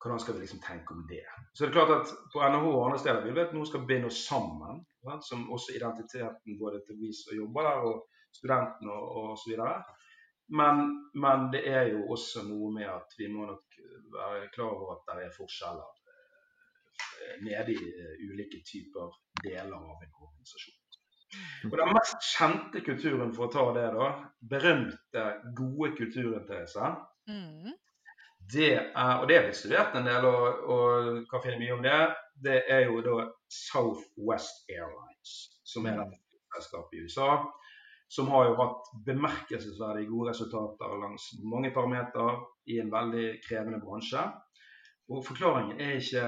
[0.00, 1.26] hvordan skal vi liksom tenke om det?
[1.54, 3.86] Så det er klart at På NHO og andre steder vil vi at noe skal
[3.90, 4.84] binde oss sammen.
[5.06, 5.24] sant?
[5.30, 7.94] som også identiteten både til vi som jobber der, og
[8.38, 9.52] studentene og osv.
[10.48, 13.78] Men, men det er jo også noe med at vi må nok
[14.12, 15.90] være klar over at det er forskjeller
[17.22, 20.78] eh, nede i eh, ulike typer deler av en organisasjon.
[21.70, 24.10] Og Den mest kjente kulturen, for å ta det, da,
[24.50, 25.24] berømte,
[25.56, 26.98] gode kulturinteresser,
[27.30, 27.72] mm
[28.52, 31.84] det er, og det har vi studert en del, og, og kan finne mye om
[31.84, 31.98] det,
[32.44, 35.34] det er jo da Southwest Airlines,
[35.68, 36.16] som er et
[36.56, 37.28] selskap i USA.
[38.12, 42.34] Som har jo hatt bemerkelsesverdig gode resultater langs mange parametere
[42.68, 44.24] i en veldig krevende bransje.
[45.12, 46.26] Og Forklaringen er ikke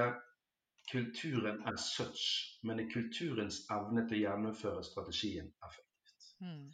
[0.91, 2.25] kulturen as such,
[2.63, 6.33] men det er kulturens evne til å gjennomføre strategien effektivt.
[6.41, 6.73] Mm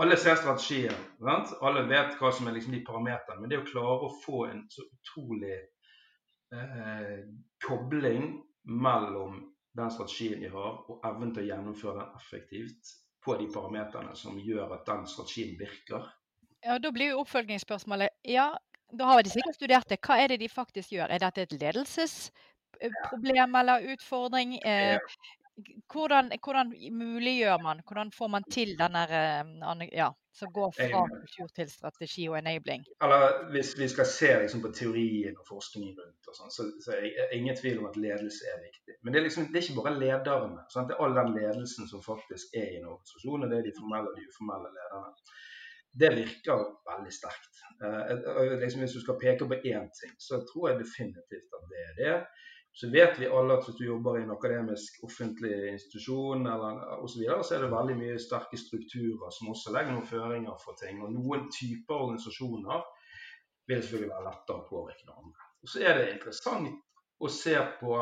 [0.00, 1.52] alle ser strategien, vent?
[1.60, 3.40] Alle vet hva som er liksom de parameterne.
[3.42, 5.56] Men det å klare å få en så utrolig
[6.54, 7.18] eh,
[7.66, 8.30] kobling
[8.64, 9.42] mellom
[9.76, 14.38] den strategien de har, og evnen til å gjennomføre den effektivt på de parameterne som
[14.40, 16.02] gjør at den strategien virker.
[16.64, 18.50] Ja, Da blir jo oppfølgingsspørsmålet ja,
[18.92, 19.98] da har de sikkert studert det.
[20.04, 21.10] Hva er det de faktisk gjør?
[21.10, 24.58] Er dette et ledelsesproblem eller utfordring?
[25.60, 30.70] Eh, hvordan, hvordan, muliggjør man, hvordan får man til den der eh, ja, som går
[30.76, 32.84] fra kultur til strategi og enabling?
[33.02, 36.90] Eller Hvis vi skal se liksom, på teorien og forskningen rundt, og sånt, så, så
[36.96, 38.94] er det ingen tvil om at ledelse er viktig.
[39.02, 40.60] Men det er, liksom, det er ikke bare lederne.
[40.72, 40.88] Sant?
[40.88, 43.78] Det er all den ledelsen som faktisk er i en organisasjon, og det er de
[43.80, 45.14] formelle og de uformelle lederne.
[46.00, 46.58] Det virker
[46.90, 47.54] veldig sterkt.
[47.82, 51.80] Uh, liksom, hvis du skal peke på én ting, så tror jeg definitivt at det
[51.88, 52.16] er det.
[52.72, 57.12] Så vet vi alle at hvis du jobber i en akademisk offentlig institusjon eller osv.,
[57.12, 60.78] så, videre, så er det veldig mye sterke strukturer som også legger noen føringer for
[60.78, 61.02] ting.
[61.02, 62.86] Og noen typer organisasjoner
[63.68, 65.48] vil selvfølgelig være lettere å påvirke enn andre.
[65.60, 66.70] Og så er det interessant
[67.20, 67.98] å se på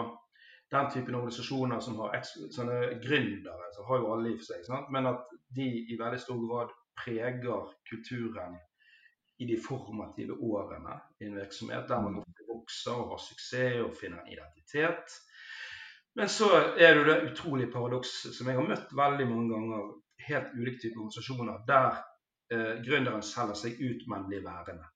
[0.70, 4.90] den typen organisasjoner som har sånne gründere, som har jo alle i for seg, sant?
[4.94, 5.24] men at
[5.57, 8.59] de i veldig stor grad preger kulturen
[9.38, 13.96] i de formative årene i en virksomhet, der man ofte vokser og har suksess og
[13.96, 15.16] finner en identitet.
[16.14, 19.90] Men så er det det utrolige paradokset som jeg har møtt veldig mange ganger,
[20.28, 22.00] helt ulike typer organisasjoner, der
[22.52, 24.88] eh, gründeren selger seg ut, men blir værende.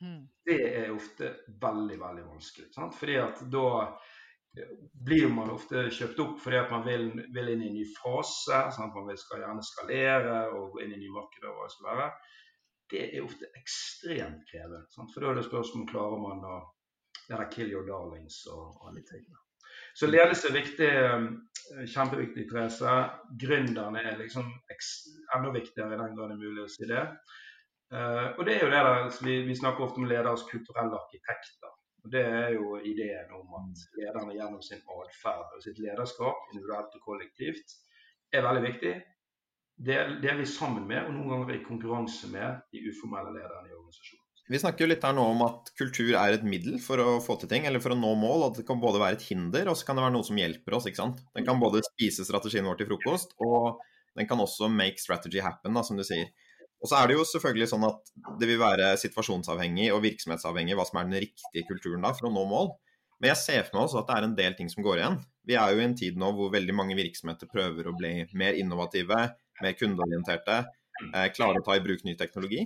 [0.00, 0.22] Mm.
[0.44, 2.70] Det er ofte veldig, veldig vanskelig.
[2.72, 2.96] Sant?
[2.96, 3.66] Fordi at da
[4.56, 7.84] eh, blir man ofte kjøpt opp fordi at man vil, vil inn i en ny
[7.98, 8.64] fase.
[8.72, 8.96] Sant?
[8.96, 11.52] Man skal gjerne skalere og gå inn i nye markeder.
[11.52, 12.10] og hva det skal være
[12.90, 14.84] det er ofte ekstremt krevende.
[14.94, 15.12] Sant?
[15.14, 16.58] For da er det spørsmål klarer man å
[17.28, 19.38] gjøre 'kill your darlings' og alle tingene.
[19.94, 22.94] Så ledelse er viktig, eh, kjempeviktig Therese.
[23.42, 24.46] Gründerne er liksom
[25.36, 27.04] enda viktigere i den grad det er mulig å si det.
[27.90, 31.72] Uh, og det er jo det der, vi, vi, snakker ofte om leders kulturelle arkitekter.
[32.04, 36.94] og Det er jo ideen om at lederne gjennom sin atferd og sitt lederskap, individuelt
[36.94, 37.74] og kollektivt,
[38.32, 38.94] er veldig viktig
[39.86, 43.70] det, det, er vi sammen med, og noen ganger i konkurranse med de uformelle lederne
[43.70, 44.19] i organisasjonen.
[44.50, 47.36] Vi snakker jo litt her nå om at kultur er et middel for å få
[47.38, 48.48] til ting, eller for å nå mål.
[48.48, 50.74] At det kan både være et hinder, og så kan det være noe som hjelper
[50.74, 50.88] oss.
[50.90, 51.20] ikke sant?
[51.38, 53.78] Den kan både spise strategien vår til frokost, og
[54.18, 56.32] den kan også make strategy happen, da, som du sier.
[56.80, 58.10] Og så er det jo selvfølgelig sånn at
[58.40, 62.32] det vil være situasjonsavhengig og virksomhetsavhengig hva som er den riktige kulturen da for å
[62.34, 62.72] nå mål.
[63.20, 65.18] Men jeg ser for meg også at det er en del ting som går igjen.
[65.46, 68.56] Vi er jo i en tid nå hvor veldig mange virksomheter prøver å bli mer
[68.58, 69.18] innovative,
[69.60, 70.62] mer kundeorienterte,
[71.12, 72.64] eh, klare å ta i bruk ny teknologi.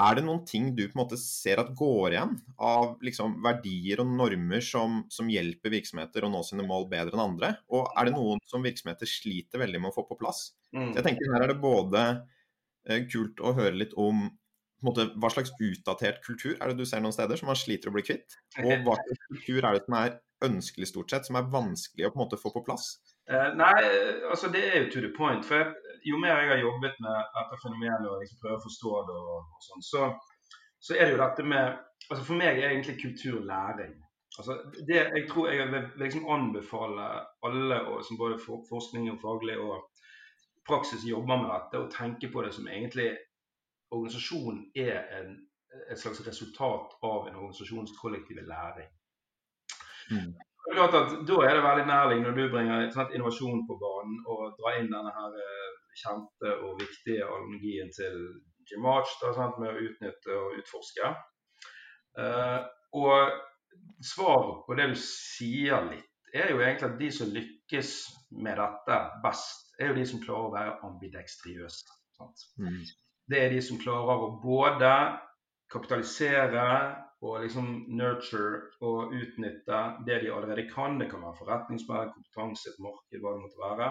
[0.00, 4.00] Er det noen ting du på en måte ser at går igjen av liksom, verdier
[4.00, 7.52] og normer som, som, hjelper virksomheter å nå sine mål bedre enn andre?
[7.74, 10.52] Og er det noen som virksomheter sliter veldig med å få på plass?
[10.72, 10.94] Mm.
[10.96, 12.04] Jeg tenker Her er det både
[12.88, 14.28] eh, kult å høre litt om
[14.86, 17.94] måte, hva slags utdatert kultur er det du ser noen steder som man sliter å
[17.96, 18.38] bli kvitt?
[18.62, 22.12] Og hva slags kultur er det som er ønskelig stort sett, som er vanskelig å
[22.14, 22.94] på en måte få på plass?
[23.30, 23.74] Uh, nei,
[24.30, 25.44] altså det er jo to the point.
[25.46, 28.92] for jeg, Jo mer jeg har jobbet med dette fenomenet og liksom prøver å forstå
[29.08, 30.06] det, og, og sånn, så,
[30.78, 31.78] så, er det jo dette med
[32.10, 33.92] altså For meg er egentlig kultur læring.
[34.38, 34.56] Altså
[34.88, 37.08] det, jeg tror jeg vil, vil liksom anbefale
[37.46, 39.84] alle og, som både for, forskning og faglig og
[40.66, 43.10] praksis jobber med dette, å tenke på det som egentlig
[43.94, 45.34] organisasjonen er en,
[45.90, 48.90] et slags resultat av en organisasjons kollektive læring.
[50.10, 50.32] Mm.
[50.76, 54.90] Da er det veldig nærliggende når du bringer sånn, innovasjon på banen og drar inn
[54.92, 60.60] denne her eh, kjente og viktige analogien til March da, sant, med å utnytte og
[60.60, 61.12] utforske.
[62.18, 62.62] Uh,
[62.98, 63.34] og
[64.04, 67.92] svaret på det du sier litt, er jo egentlig at de som lykkes
[68.38, 71.98] med dette best, er jo de som klarer å være ambidekstriøse.
[72.60, 72.82] Mm
[73.30, 74.90] det er de som klarer å både
[75.70, 76.66] kapitalisere
[77.22, 80.98] og liksom nurture og utnytte det de allerede kan.
[80.98, 83.90] Det kan være forretningsmessig kompetanse, et marked, hva det måtte være.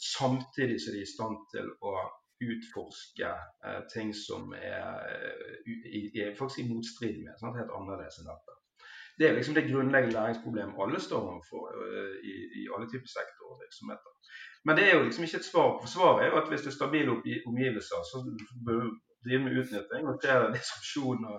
[0.00, 1.94] Samtidig som de er i stand til å
[2.40, 3.30] utforske
[3.66, 4.86] eh, ting som er,
[5.66, 7.34] er, faktisk i motstrid med.
[7.40, 7.58] Sant?
[7.60, 8.56] Helt annerledes enn dette.
[9.18, 13.52] Det er liksom det grunnleggende læringsproblemet alle står overfor uh, i, i, alle typer sektorer
[13.54, 14.12] og virksomheter.
[14.64, 15.90] Men det er jo liksom ikke et svar på.
[15.94, 17.16] Svaret er jo at hvis det er stabile
[17.50, 18.22] omgivelser, så
[18.66, 18.88] bør du
[19.26, 21.36] drive med utnytting og kreere disrupsjon og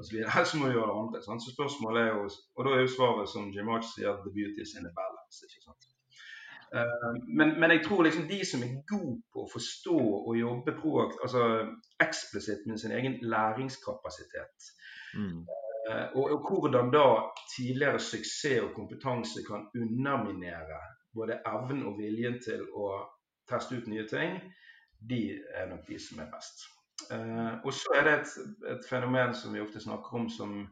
[0.00, 0.16] osv.
[0.34, 1.24] Her så må du gjøre det andre.
[1.26, 1.42] Sant?
[1.44, 2.24] Så spørsmålet er jo,
[2.56, 5.36] Og da er jo svaret som Jim Arch sier, the beauty is in the balance.
[5.46, 5.82] ikke sant?
[6.74, 10.74] Uh, men, men, jeg tror liksom de som er gode på å forstå og jobbe
[10.80, 11.44] proakt, altså
[12.02, 14.70] eksplisitt med sin egen læringskapasitet,
[15.14, 15.44] mm.
[15.90, 17.06] uh, og, og, hvordan da
[17.54, 20.80] tidligere suksess og kompetanse kan underminere
[21.14, 22.90] både evnen og viljen til å
[23.48, 24.40] teste ut nye ting,
[24.98, 25.20] de
[25.54, 26.66] er nok de som er best.
[27.10, 28.34] Uh, og så er det et,
[28.72, 30.64] et, fenomen som vi ofte snakker om som,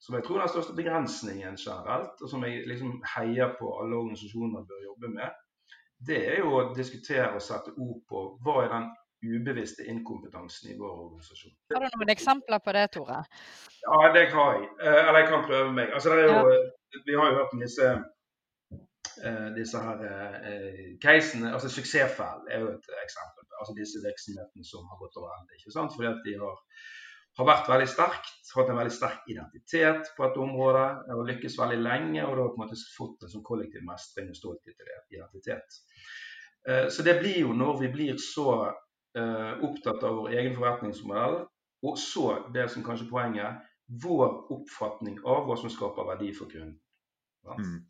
[0.00, 3.98] som jeg tror er den største begrensningen generelt, og som jeg liksom heier på alle
[3.98, 5.44] organisasjoner bør jobbe med.
[6.08, 10.76] Det er jo å diskutere og sette ord på hva er den ubevisste inkompetansen i
[10.78, 11.56] vår organisasjon.
[11.74, 13.24] Har du noen eksempler på det, Tore?
[13.82, 14.68] Ja, det har jeg.
[14.78, 15.90] Uh, eller jeg kan prøve meg.
[15.90, 17.00] Altså, jo, ja.
[17.08, 17.90] Vi har jo hørt om disse
[19.26, 19.98] Eh, disse her
[20.50, 23.44] eh, casene, altså Suksessfell er jo et eksempel.
[23.58, 25.58] altså Disse virksomhetene som har gått over ende.
[25.94, 26.56] Fordi at de har,
[27.38, 31.78] har vært veldig sterkt, hatt en veldig sterk identitet på et område og lykkes veldig
[31.84, 32.24] lenge.
[32.26, 35.78] Og da på en måte fått en sånn kollektiv mestring og stolthet til identitet.
[36.68, 38.50] Eh, så det blir jo når vi blir så
[39.18, 41.40] opptatt av vår egen forretningsmodell,
[41.88, 46.50] og så det som kanskje er poenget, vår oppfatning av hva som skaper verdi for
[46.52, 46.76] kunden.
[47.48, 47.80] Mm.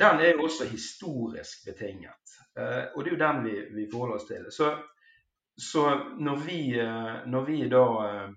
[0.00, 2.34] Den er jo også historisk betinget.
[2.58, 4.48] Eh, og det er jo den vi, vi forholder oss til.
[4.52, 4.72] Så,
[5.58, 5.84] så
[6.18, 8.34] når, vi, eh, når, vi, da eh,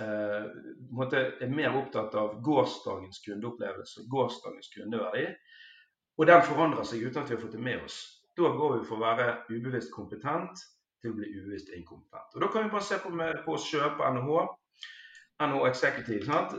[0.00, 5.26] er mer opptatt av gårsdagens kundeopplevelse, gårsdagens kundeverdi,
[6.20, 8.00] og den forandrer seg uten at vi har fått det med oss,
[8.36, 10.62] da går vi fra å være ubevisst kompetent
[11.00, 12.34] til å bli ubevisst inkompetent.
[12.34, 14.48] Og Da kan vi bare se på, med, på oss sjøl på NHH.
[15.40, 16.26] NHO Executive.
[16.26, 16.52] Sant?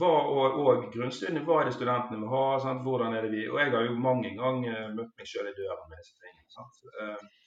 [0.00, 2.44] Hva, og, og grunnstudiene, hva er det studentene vil ha?
[2.64, 2.82] Sant?
[2.82, 5.86] Hvordan er det vi Og jeg har jo mange ganger møtt meg sjøl i døren
[5.90, 6.50] med disse tingene.
[6.56, 6.80] Sant?
[6.98, 7.44] Uh,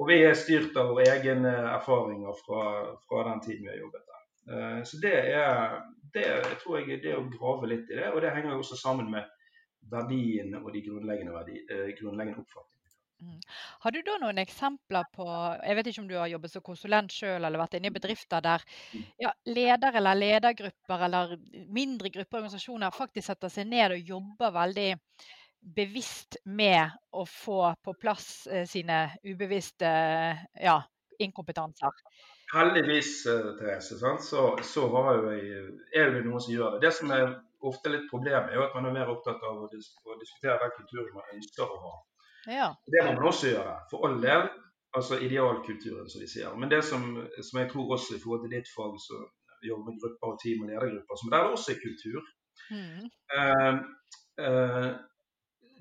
[0.00, 2.62] og vi er styrt av våre egne erfaringer fra,
[3.08, 4.19] fra, den tiden vi har jobbet der.
[4.48, 5.80] Uh, så det er
[6.14, 6.26] det
[6.62, 9.28] tror jeg det å grave litt i det, og det henger jo også sammen med
[9.90, 12.76] verdiene og de grunnleggende, verdi, uh, grunnleggende oppfatningene.
[13.20, 13.40] Mm.
[13.84, 17.12] Har du da noen eksempler på Jeg vet ikke om du har jobbet som konsulent
[17.12, 19.02] sjøl eller vært inne i bedrifter der mm.
[19.20, 21.34] ja, leder eller ledergrupper eller
[21.68, 24.88] mindre grupper organisasjoner faktisk setter seg ned og jobber veldig
[25.60, 29.90] bevisst med å få på plass eh, sine ubevisste
[30.56, 30.78] ja,
[31.20, 31.92] inkompetanser?
[32.52, 34.86] Heldigvis, eh, Therese, så, så
[35.30, 35.60] jeg,
[35.94, 36.86] er det noen som gjør det.
[36.86, 37.28] Det som er
[37.66, 41.36] ofte litt problemet, er at man er mer opptatt av å, diskutere den kulturen man
[41.36, 41.92] ønsker å ha.
[42.50, 42.68] Ja.
[42.90, 44.48] Det må man også gjøre, for all del.
[44.98, 46.54] Altså idealkulturen, som de sier.
[46.58, 47.04] Men det som,
[47.38, 49.20] som, jeg tror også i forhold til ditt fag, så
[49.62, 52.24] jobber med grupper og team og ledergrupper, som der er også er kultur.
[52.74, 53.04] Mm.
[53.36, 53.76] Uh,
[54.42, 54.88] uh,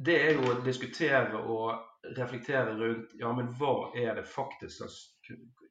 [0.05, 4.86] det er jo å diskutere og reflektere rundt ja, men hva er det faktisk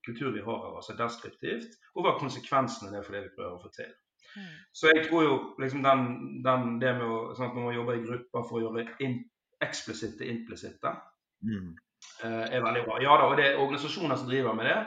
[0.07, 3.73] kultur vi har, altså deskriptivt, og hva konsekvensene er for det vi prøver å få
[3.75, 3.90] til.
[4.37, 4.55] Mm.
[4.77, 6.07] Så jeg tror jo liksom den,
[6.44, 9.21] den, det med å, sånn at man må jobbe i grupper for å gjøre in,
[9.64, 10.97] eksplisitte implisitte,
[11.38, 11.77] Mm.
[12.25, 12.97] eh, er veldig bra.
[13.03, 14.79] Ja da, og det er organisasjoner som driver med det,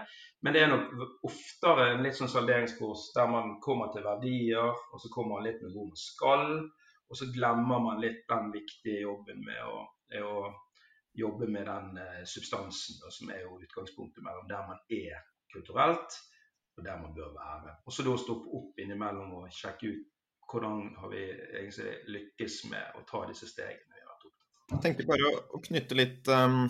[0.44, 5.00] men det er nok oftere en litt sånn salderingskurs der man kommer til verdier, og
[5.00, 6.44] så kommer man litt med hvor man skal,
[7.08, 10.52] og så glemmer man litt den viktige jobben med å, med å
[11.14, 16.18] jobbe med den eh, substansen, da, som er jo utgangspunktet mellom der man er kulturelt,
[16.78, 17.76] og der man bør være.
[17.86, 20.08] Og så da stoppe opp innimellom og sjekke ut
[20.52, 23.94] hvordan har vi egentlig lykkes med å ta disse stegene.
[23.96, 24.72] vi har vært opptatt av.
[24.74, 26.66] Jeg tenkte bare å, knytte litt um,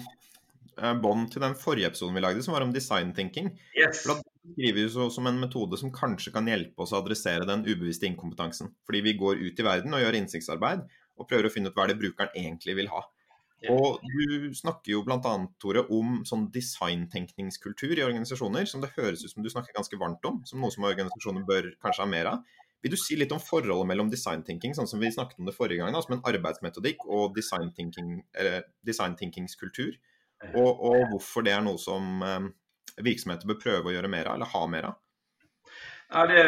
[1.02, 3.50] bånd til den forrige episoden vi lagde, som var om design thinking.
[3.78, 4.04] Yes.
[4.04, 7.66] For da skrives jo som en metode som kanskje kan hjelpe oss å adressere den
[7.66, 8.70] ubevisste inkompetansen.
[8.86, 10.86] Fordi vi går ut i verden og gjør innsiktsarbeid
[11.18, 13.02] og prøver å finne ut hva det brukeren egentlig vil ha.
[13.70, 15.20] Og du snakker jo bl.a.
[15.62, 20.26] Tore, om sånn designtenkningskultur i organisasjoner, som det høres ut som du snakker ganske varmt
[20.26, 22.38] om, som noe som organisasjoner bør kanskje ha mer av.
[22.82, 25.78] Vil du si litt om forholdet mellom designtenking, sånn som vi snakket om det forrige
[25.84, 30.58] gang, da, som en arbeidsmetodikk, og designtenkingskultur, design?
[30.58, 32.50] Og, og hvorfor det er noe som eh,
[33.06, 34.96] virksomheter bør prøve å gjøre mer av, eller ha mer av?
[36.12, 36.44] Ja, Det,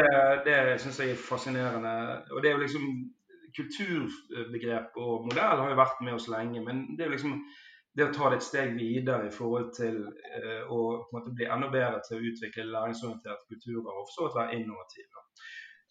[0.48, 1.94] det syns jeg er fascinerende.
[2.34, 2.84] Og det er jo liksom
[3.58, 7.38] Kulturbegrep og modell har jo vært med oss lenge, men det er liksom
[7.94, 11.34] det å ta det et steg videre i forhold til eh, å på en måte
[11.38, 15.22] bli enda bedre til å utvikle læringsorienterte kulturer og for være innovative.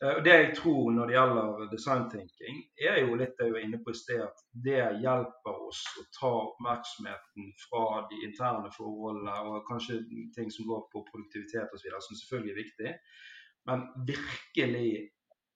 [0.03, 2.59] Eh, Det jeg tror når det gjelder design thinking,
[2.91, 6.07] er jo litt det jeg var inne på i sted, at det hjelper oss å
[6.19, 10.03] ta oppmerksomheten fra de interne forholdene og kanskje
[10.35, 12.95] ting som går på produktivitet osv., som selvfølgelig er viktig,
[13.71, 14.91] men virkelig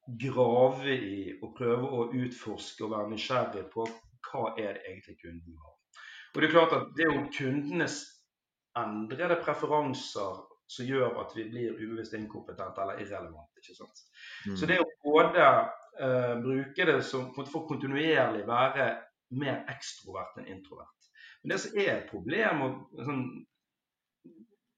[0.06, 3.86] grave i og prøve å utforske og være nysgjerrig på
[4.26, 5.72] hva er det egentlig kunden har.
[6.34, 7.96] Og Det er klart at det er jo kundenes
[8.76, 13.60] endrede preferanser som gjør at vi blir ubevisst inkompetente eller irrelevante.
[13.62, 14.02] ikke sant?
[14.46, 14.56] Mm.
[14.56, 18.88] Så det å både uh, bruke det som for kontinuerlig være
[19.38, 21.10] mer ekstrovert enn introvert.
[21.42, 23.22] Men det som er et problem, og sånn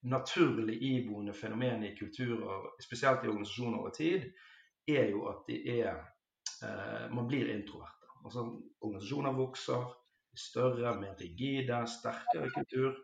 [0.09, 4.29] naturlig iboende fenomen i kulturer, spesielt i organisasjoner over tid,
[4.95, 5.93] er jo at de er
[6.65, 8.09] eh, man blir introverte.
[8.25, 8.45] Altså,
[8.81, 9.85] organisasjoner vokser,
[10.39, 12.97] større, mer rigide, sterkere kultur.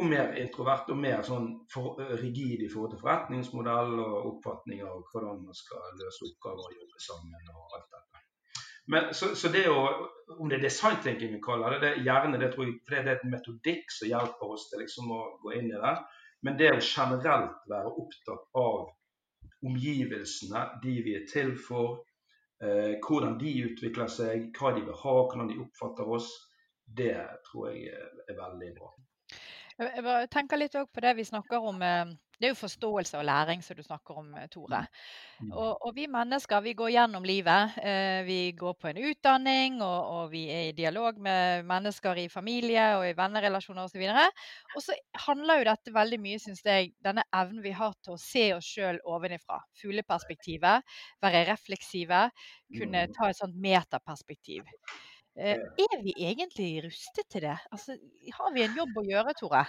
[0.00, 5.02] Og mer introvert og mer sånn for, rigid i forhold til forretningsmodell og oppfatninger av
[5.10, 8.22] hvordan man skal løse oppgaver og jobbe sammen og alt dette.
[8.92, 9.82] Men, så, så det å,
[10.32, 13.02] Om det er designthinking vi kaller det, det er gjerne det tror jeg, for det
[13.02, 15.92] er et metodikk som hjelper oss til liksom å gå inn i det.
[16.42, 18.88] Men det å generelt være opptatt av
[19.66, 22.02] omgivelsene, de vi er til for,
[22.62, 26.30] eh, hvordan de utvikler seg, hva de vil ha, hvordan de oppfatter oss,
[27.00, 27.14] det
[27.46, 28.90] tror jeg er, veldig bra.
[29.78, 31.82] Jeg tenker litt òg på det vi snakker om.
[31.82, 32.04] eh,
[32.42, 34.86] Det er jo forståelse og læring som du snakker om, eh, Tore.
[35.40, 35.52] Mm.
[35.52, 37.76] Og, og vi mennesker vi går gjennom livet.
[37.78, 42.28] eh, Vi går på en utdanning, og, og vi er i dialog med mennesker i
[42.28, 44.02] familie og i vennerelasjoner osv.
[44.74, 44.94] Og så
[45.26, 48.64] handler jo dette veldig mye, syns jeg, denne evnen vi har til å se oss
[48.66, 49.60] sjøl ovenifra.
[49.82, 50.82] Fugleperspektivet.
[51.22, 52.30] Være refleksive.
[52.76, 53.14] Kunne Mm.
[53.14, 54.64] ta et sånt metaperspektiv.
[55.36, 57.56] Eh, Er vi egentlig rustet til det?
[57.72, 57.96] Altså,
[58.36, 59.64] har vi en jobb å gjøre, Tore?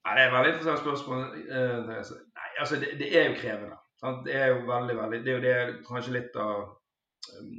[0.00, 1.22] Nei, det er et veldig interessant spørsmål.
[1.46, 3.78] eh, Nei, altså det, det er jo krevende.
[4.00, 4.24] Sant?
[4.26, 7.50] Det er jo veldig, veldig, det er jo det, kanskje litt av um,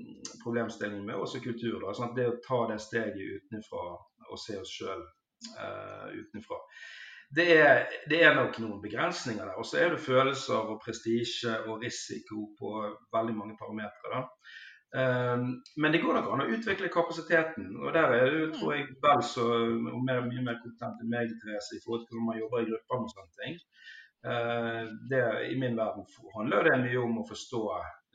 [0.43, 1.77] problemstillingen med også kultur.
[1.85, 2.15] Da, sant?
[2.17, 3.83] Det å ta det steget utenfra
[4.31, 5.03] og se oss sjøl
[5.59, 6.57] uh, utenfra.
[7.31, 9.55] Det er, det er nok noen begrensninger der.
[9.61, 12.73] Og så er det følelser og prestisje og risiko på
[13.15, 14.17] veldig mange parametere.
[14.17, 14.25] da.
[14.91, 17.69] Um, men det går nok an å utvikle kapasiteten.
[17.79, 21.31] Og der er du tror jeg, vel så og mer, mye mer kompetent enn meg
[21.39, 23.57] Therese, i forhold til hvordan man jobber i grupper med sånne ting.
[24.21, 25.23] Uh, det,
[25.53, 27.63] I min verden handler det mye om å forstå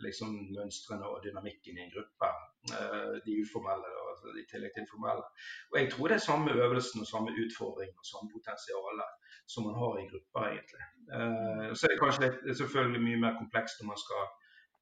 [0.05, 2.33] liksom, mønstrene og dynamikken i en gruppe.
[2.71, 5.25] Uh, de uformelle og altså, i tillegg til formelle.
[5.73, 9.05] Og jeg tror det er samme øvelsen og samme utfordring og samme potensial
[9.47, 10.89] som man har i grupper, egentlig.
[11.09, 14.29] Uh, så er det kanskje litt, selvfølgelig mye mer komplekst når man skal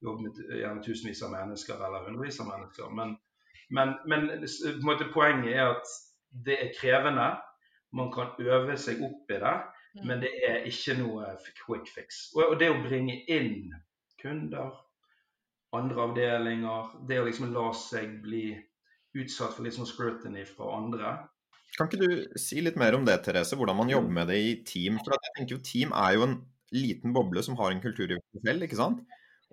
[0.03, 2.91] jobbe med gjerne tusenvis av mennesker eller hundrevis av mennesker.
[2.95, 3.17] Men,
[3.71, 5.95] men, men på en måte, poenget er at
[6.47, 7.31] det er krevende.
[7.95, 9.57] Man kan øve seg opp i det,
[9.95, 10.07] Mm.
[10.09, 11.27] men det er ikke noe
[11.61, 12.33] quick fix.
[12.35, 13.71] Og, og det å bringe inn
[14.19, 14.73] kunder,
[15.71, 18.49] andre avdelinger, det å liksom la seg bli
[19.15, 21.15] utsatt for litt sånn scrutiny fra andre,
[21.79, 23.57] Kan ikke du si litt mer om det, Therese?
[23.59, 24.99] Hvordan man jobber med det i team?
[25.03, 26.35] For jeg tenker jo Team er jo en
[26.71, 29.01] liten boble som har en kultur i seg selv, ikke sant?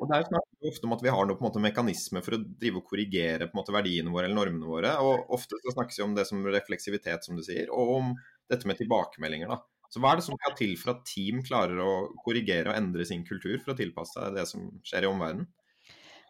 [0.01, 2.41] Og det er jo snakket ofte om at vi har noen måte, mekanismer for å
[2.41, 4.95] drive og korrigere på en måte, verdiene våre eller normene våre.
[5.05, 8.15] Og ofte så snakkes det om det som refleksivitet, som du sier, og om
[8.49, 9.53] dette med tilbakemeldinger.
[9.53, 9.61] da.
[9.91, 11.91] Så hva er det som skal til for at team klarer å
[12.25, 15.49] korrigere og endre sin kultur for å tilpasse seg det som skjer i omverdenen?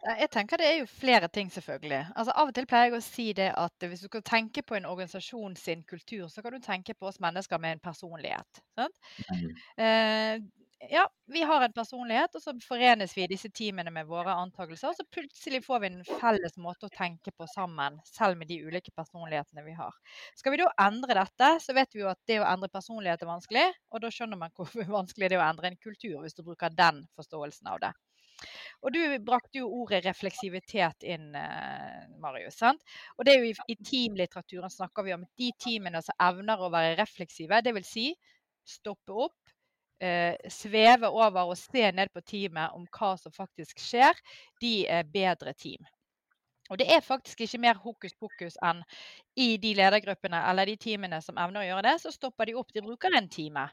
[0.02, 2.00] Jeg tenker Det er jo flere ting, selvfølgelig.
[2.18, 4.74] Altså Av og til pleier jeg å si det at hvis du skal tenke på
[4.74, 8.62] en organisasjon sin kultur, så kan du tenke på oss mennesker med en personlighet.
[8.80, 9.46] Mm.
[9.78, 10.42] Eh,
[10.90, 14.90] ja, vi har en personlighet, og så forenes vi i disse teamene med våre antakelser.
[14.90, 18.58] Og så plutselig får vi en felles måte å tenke på sammen, selv med de
[18.66, 19.94] ulike personlighetene vi har.
[20.38, 23.30] Skal vi da endre dette, så vet vi jo at det å endre personlighet er
[23.30, 23.66] vanskelig.
[23.94, 26.74] Og da skjønner man hvor vanskelig det er å endre en kultur, hvis du bruker
[26.74, 27.92] den forståelsen av det.
[28.82, 32.58] Og du brakte jo ordet refleksivitet inn, eh, Marius.
[32.58, 32.82] sant?
[33.16, 36.96] Og det er jo i, teamlitteraturen snakker vi om de teamene som evner å være
[36.98, 37.62] refleksive.
[37.62, 37.92] Dvs.
[37.92, 38.08] Si,
[38.66, 39.38] stoppe opp,
[40.02, 44.18] eh, sveve over og se ned på teamet om hva som faktisk skjer.
[44.60, 45.86] De er bedre team.
[46.70, 48.80] Og det er faktisk ikke mer hokus pokus enn
[49.36, 52.70] i de ledergruppene eller de teamene som evner å gjøre det, så stopper de opp.
[52.72, 53.66] De bruker en time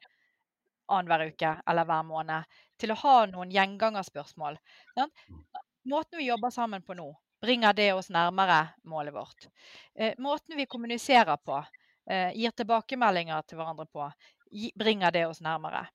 [0.89, 4.57] annenhver uke eller hver måned til å ha noen gjengangerspørsmål.
[5.89, 7.07] Måten vi jobber sammen på nå,
[7.41, 9.47] bringer det oss nærmere målet vårt.
[9.95, 11.61] Eh, måten vi kommuniserer på,
[12.09, 14.09] eh, gir tilbakemeldinger til hverandre på,
[14.75, 15.85] bringer det oss nærmere.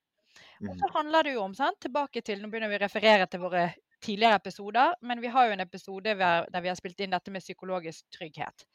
[0.61, 0.93] Og så mm.
[0.93, 1.79] handler det jo om, sant?
[1.83, 3.65] tilbake til, Nå begynner vi å referere til våre
[4.05, 7.43] tidligere episoder, men vi har jo en episode der vi har spilt inn dette med
[7.43, 8.65] psykologisk trygghet.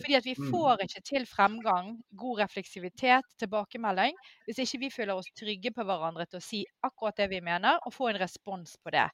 [0.00, 0.48] Fordi at vi mm.
[0.52, 6.26] får ikke til fremgang, god refleksivitet, tilbakemelding, hvis ikke vi føler oss trygge på hverandre
[6.28, 9.06] til å si akkurat det vi mener, og få en respons på det.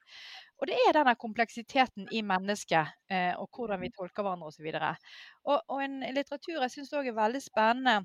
[0.61, 4.73] Og det er denne kompleksiteten i mennesket, eh, og hvordan vi tolker hverandre osv.
[5.47, 8.01] Og, og en litteratur jeg syns òg er veldig spennende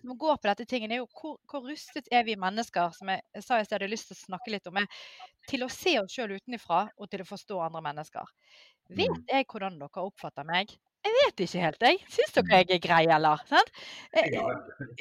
[0.00, 3.24] som går på dette tingen, er jo hvor, hvor, rustet er vi mennesker, som jeg,
[3.44, 5.00] sa jeg hadde lyst til å snakke litt om, er,
[5.50, 8.36] til å se oss sjøl utenfra og til å forstå andre mennesker.
[8.90, 9.26] Vet mm.
[9.30, 10.72] jeg hvordan dere oppfatter meg?
[11.00, 12.00] Jeg vet ikke helt, jeg.
[12.12, 13.44] Syns dere jeg er grei, eller?
[13.48, 13.70] Sant?
[14.12, 14.34] Eh,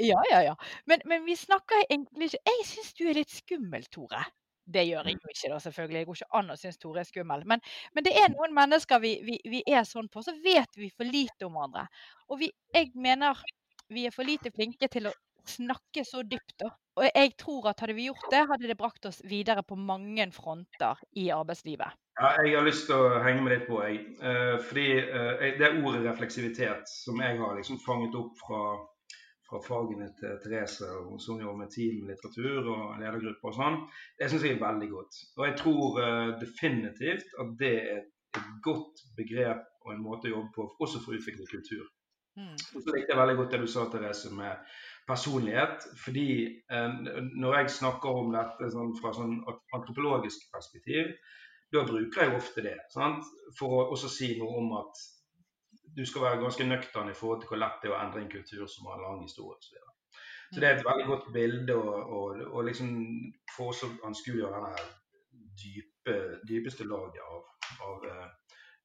[0.05, 0.53] ja, ja, ja.
[0.87, 4.21] Men, men vi snakker egentlig ikke Jeg syns du er litt skummel, Tore.
[4.69, 5.23] Det gjør jeg mm.
[5.25, 5.99] jo ikke, da, selvfølgelig.
[5.99, 7.45] Jeg går ikke an å synes Tore er skummel.
[7.51, 7.63] Men,
[7.95, 10.23] men, det er noen mennesker vi, vi, vi, er sånn på.
[10.23, 11.87] Så vet vi for lite om hverandre.
[12.29, 13.41] Og vi, jeg mener
[13.89, 15.15] vi er for lite flinke til å
[15.49, 16.65] snakke så dypt.
[16.99, 20.27] Og jeg tror at hadde vi gjort det, hadde det brakt oss videre på mange
[20.35, 21.97] fronter i arbeidslivet.
[22.19, 24.01] Ja, jeg har lyst til å henge med litt på, jeg.
[24.19, 28.63] Eh, fordi eh, det ordet refleksivitet som jeg har liksom fanget opp fra,
[29.47, 30.89] fra fagene til Therese,
[31.23, 33.79] som jobber med team, litteratur og ledergrupper og sånn,
[34.19, 35.21] det syns jeg er veldig godt.
[35.39, 40.35] Og jeg tror uh, definitivt at det er et godt begrep og en måte å
[40.35, 41.87] jobbe på, også for å utvikle kultur.
[42.39, 42.55] Mm.
[42.55, 44.71] Og så likte jeg veldig godt det du sa, Therese, med
[45.09, 45.85] personlighet.
[46.03, 46.97] Fordi eh,
[47.43, 49.37] når jeg snakker om dette sånn, fra sånn
[49.75, 51.13] antropologisk perspektiv,
[51.73, 52.77] da bruker jeg ofte det.
[52.93, 53.27] Sant?
[53.57, 55.05] For å også si noe om at
[55.97, 58.31] du skal være ganske nøktern i forhold til hvor lett det er å endre en
[58.31, 61.75] kultur som har en lang historie og Så, så det er et veldig godt bilde
[61.77, 62.91] å liksom
[63.53, 64.85] få oss anskueliggjøre denne
[65.61, 66.15] dype,
[66.49, 67.43] dypeste laget av,
[67.85, 68.29] av uh,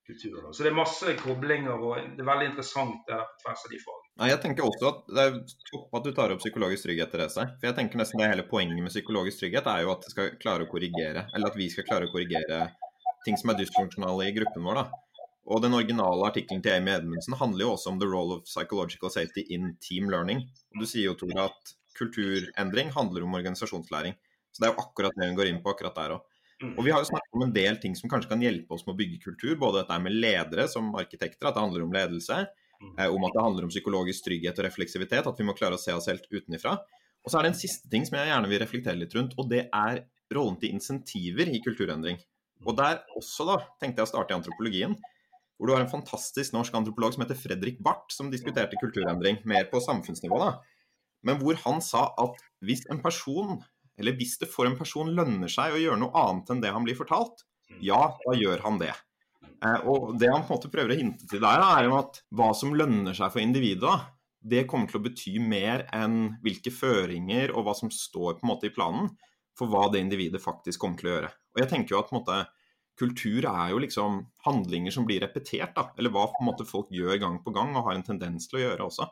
[0.07, 0.41] kultur.
[0.53, 3.75] Så det er masse koblinger, og det er veldig interessant det der på tvers av
[3.75, 4.29] de fagene.
[4.31, 5.39] Jeg tenker også at Det er
[5.71, 7.47] topp at du tar opp psykologisk trygghet, Therese.
[7.59, 10.67] For jeg tenker nesten det hele Poenget med psykologisk trygghet er jo at skal klare
[10.67, 12.61] å korrigere, eller at vi skal klare å korrigere
[13.25, 14.83] ting som er dysfunksjonale i gruppen vår.
[14.83, 15.01] da.
[15.45, 19.11] Og Den originale artikkelen til Amy Edmundsen handler jo også om the role of psychological
[19.13, 20.45] safety in team learning.
[20.79, 24.17] Du sier jo, Tore, at kulturendring handler om organisasjonslæring.
[24.53, 26.31] Så det er jo akkurat det hun går inn på akkurat der òg.
[26.65, 26.75] Mm.
[26.79, 28.95] Og Vi har jo snakket om en del ting som kanskje kan hjelpe oss med
[28.95, 29.55] å bygge kultur.
[29.61, 32.45] Både dette med ledere som arkitekter, at det handler om ledelse.
[32.81, 32.93] Mm.
[32.99, 35.29] Eh, om at det handler om psykologisk trygghet og refleksivitet.
[35.29, 36.79] At vi må klare å se oss helt utenifra.
[37.25, 39.49] Og så er det en siste ting som jeg gjerne vil reflektere litt rundt, og
[39.49, 40.03] det er
[40.35, 42.19] rollen til insentiver i kulturendring.
[42.69, 44.97] Og der også da, tenkte jeg å starte i antropologien.
[45.57, 49.69] Hvor du har en fantastisk norsk antropolog som heter Fredrik Barth, som diskuterte kulturendring mer
[49.71, 50.41] på samfunnsnivå.
[50.43, 50.51] da.
[51.25, 53.63] Men hvor han sa at hvis en person
[54.01, 56.87] eller hvis det for en person lønner seg å gjøre noe annet enn det han
[56.87, 57.81] blir fortalt, mm.
[57.87, 58.95] ja, da gjør han det.
[59.65, 62.21] Eh, og det han på en måte prøver å hinte til der, er jo at
[62.35, 63.95] hva som lønner seg for individet,
[64.45, 68.51] det kommer til å bety mer enn hvilke føringer og hva som står på en
[68.51, 69.09] måte i planen
[69.57, 71.31] for hva det individet faktisk kommer til å gjøre.
[71.55, 72.39] Og jeg tenker jo at på en måte,
[72.99, 75.89] kultur er jo liksom handlinger som blir repetert, da.
[75.99, 78.61] Eller hva på en måte folk gjør gang på gang og har en tendens til
[78.61, 79.09] å gjøre også.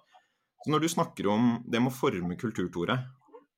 [0.62, 2.99] Så når du snakker om det med å forme kultur, Tore,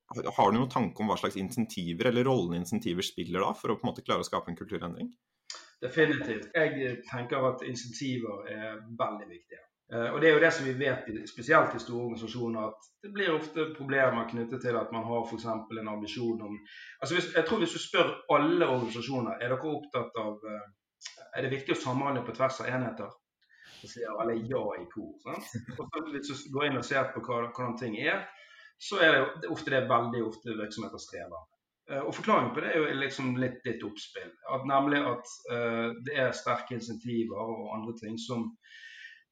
[0.07, 3.77] har du noen tanke om hva slags insentiver eller rollen insentiver spiller da, for å
[3.79, 5.09] på en måte klare å skape en kulturendring?
[5.81, 6.51] Definitivt.
[6.55, 9.65] Jeg tenker at insentiver er veldig viktige.
[9.93, 13.11] Eh, og Det er jo det som vi vet, spesielt i store organisasjoner, at det
[13.13, 15.45] blir ofte problemer knyttet til at man har f.eks.
[15.45, 16.55] en ambisjon om
[17.01, 20.65] altså hvis, Jeg tror hvis du spør alle organisasjoner er dere opptatt av eh,
[21.37, 23.13] Er det viktig å samhandle på tvers av enheter?
[23.81, 25.13] Så sier alle ja i kor.
[25.21, 25.53] Sant?
[25.77, 28.25] Og så Hvis du går inn og ser på hvordan ting er,
[28.77, 31.45] så er det ofte det veldig ofte virksomheter strever.
[31.91, 34.31] Eh, og Forklaringen på det er jo liksom litt ditt oppspill.
[34.55, 38.49] At nemlig at uh, det er sterke insentiver og andre ting som,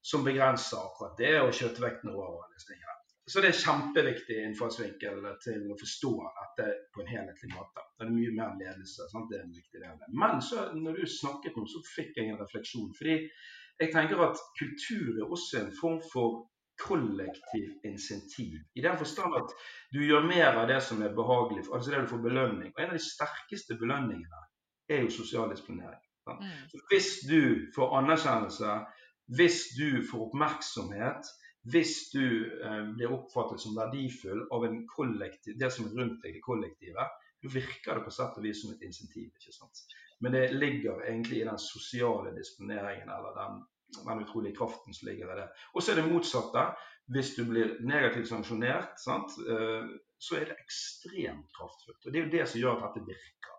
[0.02, 3.00] som begrenser akkurat det, og kjøttvekten over disse tingene.
[3.26, 7.84] Så det er kjempeviktig innfallsvinkel til å forstå dette på en helhetlig måte.
[7.96, 9.06] Det er mye mer ledelse.
[9.08, 9.30] Sant?
[9.30, 10.02] Det er en viktig del.
[10.12, 12.90] Men så, når du snakket nå, så fikk jeg en refleksjon.
[12.98, 13.16] fordi
[13.80, 16.44] jeg tenker at kultur er også en form for
[16.80, 18.58] kollektiv insentiv.
[18.74, 19.54] I den forstand at
[19.92, 22.72] du gjør mer av det som er behagelig, altså det du får belønning.
[22.74, 24.42] Og En av de sterkeste belønningene
[24.88, 26.02] er jo sosial disponering.
[26.28, 26.50] Mm.
[26.72, 27.40] Så hvis du
[27.76, 28.78] får anerkjennelse,
[29.36, 31.32] hvis du får oppmerksomhet,
[31.72, 32.24] hvis du
[32.60, 37.20] eh, blir oppfattet som verdifull av en kollektiv, det som er rundt deg, i kollektivet,
[37.40, 39.30] så virker det på sett og vis som et insentiv.
[39.32, 39.84] ikke sant?
[40.20, 43.62] Men det ligger egentlig i den sosiale disponeringen eller den
[44.02, 45.48] den utrolige kraften som ligger i det.
[45.74, 46.66] Og så er det motsatte.
[47.12, 49.88] Hvis du blir negativt sanksjonert, sant, eh,
[50.18, 52.06] så er det ekstremt kraftfullt.
[52.06, 53.58] Og Det er jo det som gjør at dette virker.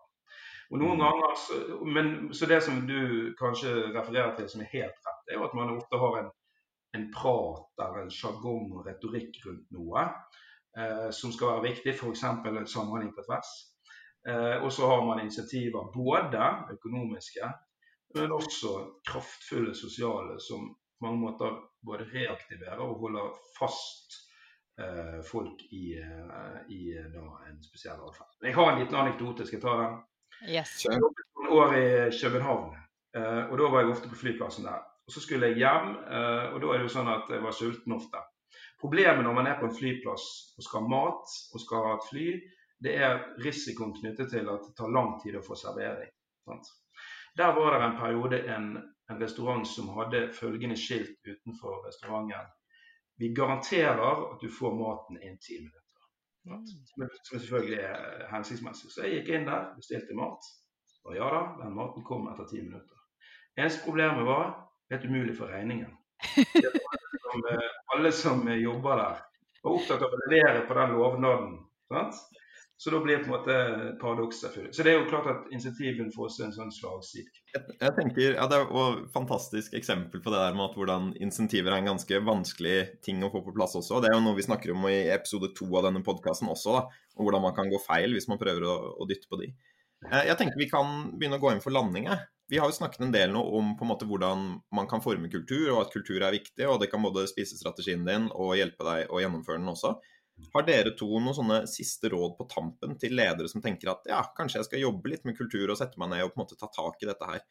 [0.72, 1.04] Og noen mm.
[1.04, 5.38] ganger, så, men, så det som du kanskje refererer til som er helt rett, er
[5.38, 6.32] jo at man ofte har en,
[6.98, 10.08] en prat eller en sjargong og retorikk rundt noe
[10.80, 12.26] eh, som skal være viktig, f.eks.
[12.74, 13.54] samhandling på tvers.
[14.30, 17.52] Eh, og så har man initiativer, både økonomiske
[18.16, 18.74] men også
[19.10, 24.16] kraftfulle sosiale som på mange måter både reaktiverer og holder fast
[24.80, 26.82] eh, folk i, eh, i
[27.14, 28.32] da, en spesiell atferd.
[28.42, 29.48] Jeg har en liten anekdote.
[29.48, 29.98] Skal jeg ta den?
[30.48, 30.78] Yes.
[30.86, 31.88] Jeg jobbet noen år i
[32.22, 32.72] København,
[33.18, 34.84] eh, og da var jeg ofte på flyplassen der.
[35.06, 37.54] Og Så skulle jeg hjem, eh, og da er det jo sånn at jeg var
[37.54, 38.24] sulten ofte.
[38.82, 40.26] Problemet når man er på en flyplass
[40.58, 42.26] og skal ha mat og skal ha et fly,
[42.86, 46.12] det er risikoen knyttet til at det tar lang tid å få servering.
[46.46, 46.68] Sant?
[47.38, 48.68] Der var det en periode en,
[49.12, 52.52] en restaurant som hadde følgende skilt utenfor restauranten.
[53.18, 55.82] Vi garanterer at du får maten innen ti minutter.
[56.46, 56.66] Mm.
[56.68, 58.92] Som, som selvfølgelig er hensiktsmessig.
[58.92, 60.48] Så jeg gikk inn der, bestilte mat.
[61.06, 62.98] Og ja da, den maten kom etter ti minutter.
[63.58, 64.50] Eneste problemet var
[64.92, 65.92] helt umulig for regningen.
[67.26, 69.22] Som, eh, alle som jobber der,
[69.64, 71.56] var opptatt av å levere på den lovnaden.
[71.90, 72.20] Sant?
[72.86, 73.54] Så da blir det på en måte
[73.98, 74.58] paradokset.
[74.70, 77.32] Så det er jo klart at insentiven får seg en sånn slagside.
[77.56, 81.08] Jeg, jeg, tenker, ja, Det er et fantastisk eksempel på det der med at hvordan
[81.18, 84.04] insentiver er en ganske vanskelig ting å få på plass også.
[84.06, 87.02] Det er jo noe vi snakker om i episode to av denne podkasten også, da,
[87.18, 89.50] og hvordan man kan gå feil hvis man prøver å, å dytte på de.
[90.06, 92.06] Eh, jeg tenker vi kan begynne å gå inn for landing.
[92.54, 94.46] Vi har jo snakket en del nå om på en måte hvordan
[94.78, 96.70] man kan forme kultur, og at kultur er viktig.
[96.70, 99.98] og Det kan både spise strategien din og hjelpe deg å gjennomføre den også.
[100.54, 104.22] Har dere to noen sånne siste råd på tampen til ledere som tenker at ja,
[104.36, 106.58] kanskje jeg skal jobbe litt med kultur og sette meg ned og på en måte
[106.60, 107.44] ta tak i dette her?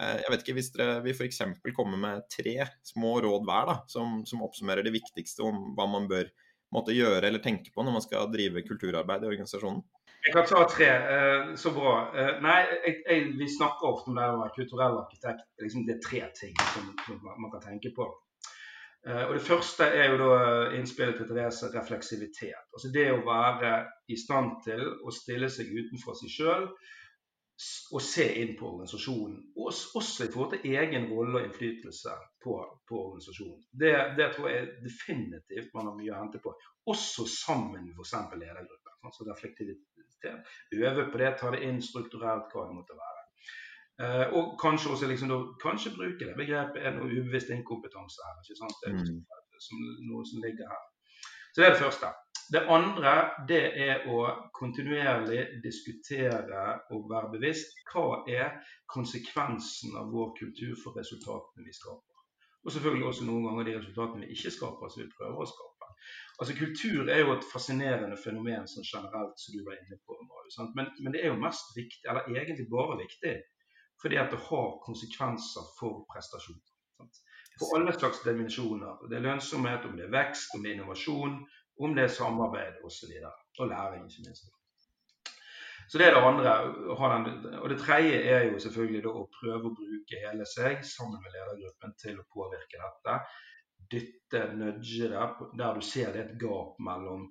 [0.00, 1.42] Eh, jeg vet ikke, Hvis dere vil f.eks.
[1.76, 2.56] komme med tre
[2.86, 6.30] små råd hver da, som, som, oppsummerer det viktigste om hva man bør
[6.74, 9.84] måtte gjøre eller tenke på når man skal drive kulturarbeid i organisasjonen?
[10.26, 10.88] Jeg kan ta tre.
[11.14, 11.96] Eh, så bra.
[12.18, 15.44] Eh, nei, jeg, jeg, Vi snakker ofte om det å være kulturell arkitekt.
[15.62, 18.08] Liksom det er tre ting som, som man kan tenke på.
[19.06, 20.36] Eh, og Det første er jo da
[20.74, 22.62] innspillet til Therese refleksivitet.
[22.74, 23.72] Altså Det å være
[24.10, 26.70] i stand til å stille seg utenfor seg sjøl
[27.96, 29.36] og se inn på organisasjonen.
[29.64, 32.56] Også i forhold til egen rolle og innflytelse på,
[32.88, 33.62] på organisasjonen.
[33.70, 36.52] Det, det, tror jeg definitivt man har mye å hente på.
[36.92, 38.16] Også sammen med f.eks.
[38.34, 38.98] ledergruppen.
[39.06, 40.52] Altså reflektivitet.
[40.74, 43.15] Øve på det, ta det inn strukturelt hva det måtte være.
[44.02, 48.42] Uh, og kanskje også liksom da, kanskje bruke det begrepet er noe ubevisst inkompetanse her.
[48.42, 48.76] ikke sant?
[48.82, 49.22] Det liksom,
[49.68, 50.82] som, noe som ligger her.
[51.52, 52.10] Så det er det første.
[52.52, 53.12] Det andre
[53.48, 54.18] det er å
[54.54, 58.60] kontinuerlig diskutere og være bevisst hva er
[58.92, 62.20] konsekvensen av vår kultur for resultatene vi skaper.
[62.66, 65.90] Og selvfølgelig også noen ganger de resultatene vi ikke skaper, som vi prøver å skape.
[66.36, 70.18] Altså Kultur er jo et fascinerende fenomen sånn generelt, som du var inne på.
[70.76, 73.36] Men, men det er jo mest viktig, eller egentlig bare viktig,
[74.02, 76.60] fordi at det har konsekvenser for prestasjon.
[77.58, 79.08] På alle slags dimensjoner.
[79.08, 81.38] Det er lønnsomhet, om det er vekst, om det er innovasjon,
[81.80, 83.12] om det er samarbeid osv.
[83.24, 84.50] Og, og læring, ikke minst.
[85.88, 86.52] Så det er det andre.
[87.60, 91.94] Og det tredje er jo selvfølgelig å prøve å bruke hele seg sammen med ledergruppen
[92.02, 93.18] til å påvirke dette.
[93.92, 95.26] Dytte, nudge det
[95.60, 97.28] der du ser det er et gap mellom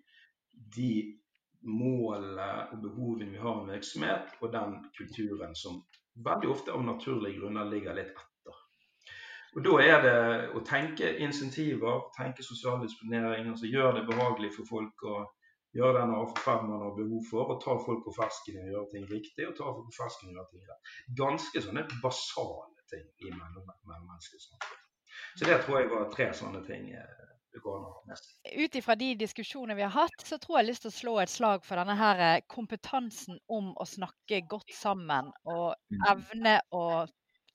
[0.76, 1.20] de
[1.66, 5.82] målene og behovene vi har i en virksomhet, og den kulturen som
[6.16, 8.60] veldig ofte av naturlige grunner ligger litt etter.
[9.56, 10.20] Og Da er det
[10.56, 15.18] å tenke insentiver, tenke sosial disponering, altså gjøre det behagelig for folk å
[15.76, 19.06] gjøre den atferden man har behov for, og ta folk på fersken og gjøre ting
[19.12, 19.48] riktig.
[19.48, 20.92] og ta folk på fersken og gjøre ting rett.
[21.24, 24.84] Ganske sånne basale ting i mellommenneskelig samfunn.
[25.36, 26.92] Så det tror jeg var tre sånne ting.
[27.56, 28.36] Det går an å ha med seg.
[28.56, 30.96] Ut ifra de diskusjonene vi har hatt, så tror jeg jeg har lyst til å
[31.00, 36.06] slå et slag for denne her eh, kompetansen om å snakke godt sammen og Mm.
[36.12, 36.84] evne å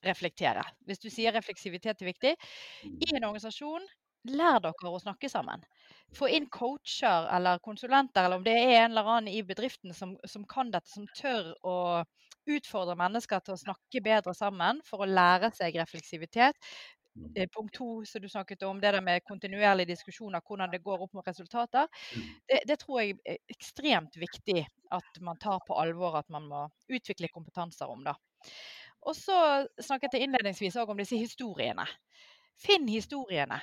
[0.05, 0.65] reflektere.
[0.89, 2.33] Hvis du sier refleksivitet er viktig,
[3.07, 3.87] i en organisasjon,
[4.35, 5.63] lær dere å snakke sammen.
[6.17, 10.17] Få inn coacher eller konsulenter, eller om det er en eller annen i bedriften som,
[10.29, 11.77] som kan dette, som tør å
[12.51, 16.59] utfordre mennesker til å snakke bedre sammen for å lære seg refleksivitet.
[17.35, 21.03] Eh, Punkt to, som du snakket om, det der med kontinuerlige diskusjoner, hvordan det går
[21.07, 21.89] opp med resultater.
[22.49, 24.63] Det, det tror jeg er ekstremt viktig
[24.95, 28.05] at man tar på alvor at man må utvikle kompetanser om.
[28.07, 28.15] da.
[29.09, 31.87] Og så snakket jeg innledningsvis òg om disse historiene.
[32.61, 33.61] Finn historiene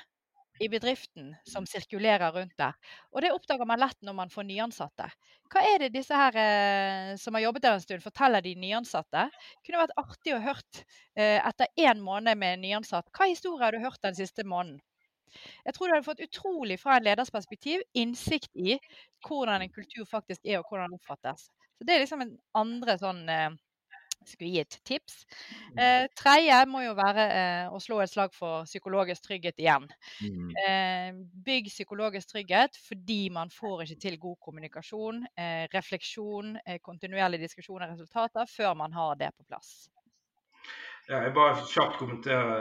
[0.60, 2.76] i bedriften som sirkulerer rundt der.
[3.14, 5.10] Og det oppdager man lett når man får nyansatte.
[5.54, 9.28] Hva er det disse her eh, som har jobbet der en stund, forteller de nyansatte?
[9.66, 10.84] Kunne vært artig å hørt
[11.16, 13.12] eh, etter én måned med nyansatt.
[13.16, 14.82] Hva historie har du hørt den siste måneden?
[15.66, 18.78] Jeg tror du hadde fått utrolig fra en leders perspektiv innsikt i
[19.28, 21.50] hvordan en kultur faktisk er, og hvordan den oppfattes.
[21.78, 23.50] Så Det er liksom en andre sånn eh,
[24.28, 25.18] Skal vi gi et tips?
[25.78, 29.88] Eh, tredje må jo være eh, å slå et slag for psykologisk trygghet igjen.
[30.22, 30.54] Mm.
[30.64, 37.42] Eh, bygg psykologisk trygghet fordi man får ikke til god kommunikasjon, eh, refleksjon, eh, kontinuerlig
[37.46, 39.88] diskusjon av resultater før man har det på plass.
[41.08, 42.56] Ja, jeg bare kjapt kommentere.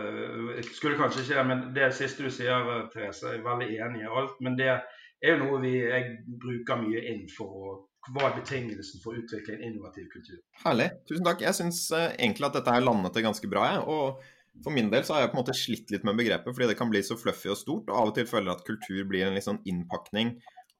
[0.54, 4.04] Jeg skulle kanskje ikke det, men det siste du sier, Therese, jeg er veldig enig
[4.04, 4.36] i alt.
[4.40, 6.12] Men det er jo noe vi, jeg
[6.42, 7.72] bruker mye inn for å
[8.14, 10.38] Hva er betingelsen for å utvikle en innovativ kultur?
[10.62, 10.88] Herlig.
[11.08, 11.42] Tusen takk.
[11.42, 13.84] Jeg syns eh, egentlig at dette her landet det ganske bra, jeg.
[13.90, 16.70] Og for min del så har jeg på en måte slitt litt med begrepet, fordi
[16.70, 17.90] det kan bli så fluffy og stort.
[17.90, 20.36] Og av og til føler jeg at kultur blir en litt sånn innpakning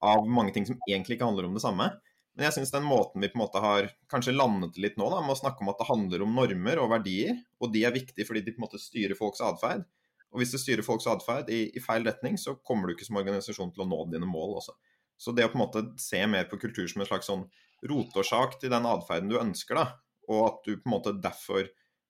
[0.07, 1.91] av mange ting som egentlig ikke handler om det samme.
[2.37, 5.23] Men jeg syns den måten vi på en måte har kanskje landet litt nå, da,
[5.25, 8.29] med å snakke om at det handler om normer og verdier, og de er viktige
[8.29, 9.87] fordi de på en måte styrer folks atferd.
[10.35, 13.17] Og hvis det styrer folks atferd i, i feil retning, så kommer du ikke som
[13.17, 14.77] organisasjon til å nå dine mål også.
[15.17, 17.47] Så det å på en måte se mer på kultur som en slags sånn
[17.89, 19.87] rotårsak til den atferden du ønsker, da,
[20.29, 21.65] og at du på en måte derfor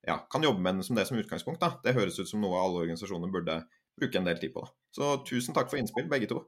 [0.07, 2.59] ja, kan jobbe med den som det som utgangspunkt, da, det høres ut som noe
[2.61, 3.61] alle organisasjoner burde
[3.99, 4.67] bruke en del tid på.
[4.67, 4.75] Da.
[4.97, 6.43] Så tusen takk for innspill, begge to.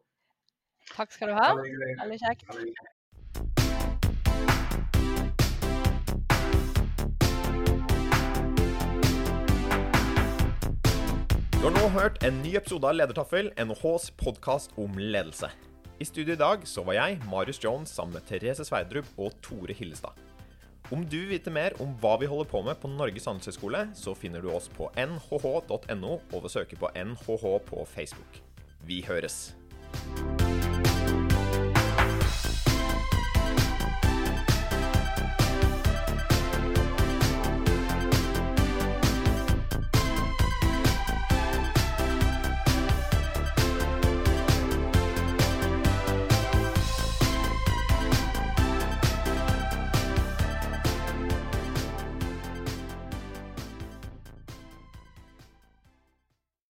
[0.95, 1.51] Takk skal du ha.
[1.59, 2.47] Veldig kjekt.
[11.59, 15.51] Du har nå hørt en ny episode av Ledertaffel, NHHs podkast om ledelse.
[15.99, 19.75] I studio i dag så var jeg, Marius Jones, sammen med Therese Sverdrup og Tore
[19.75, 20.15] Hillestad.
[20.95, 24.15] Om du vil vite mer om hva vi holder på med på Norges handelshøyskole, så
[24.15, 28.39] finner du oss på nhh.no og ved søke på NHH på Facebook.
[28.87, 29.49] Vi høres!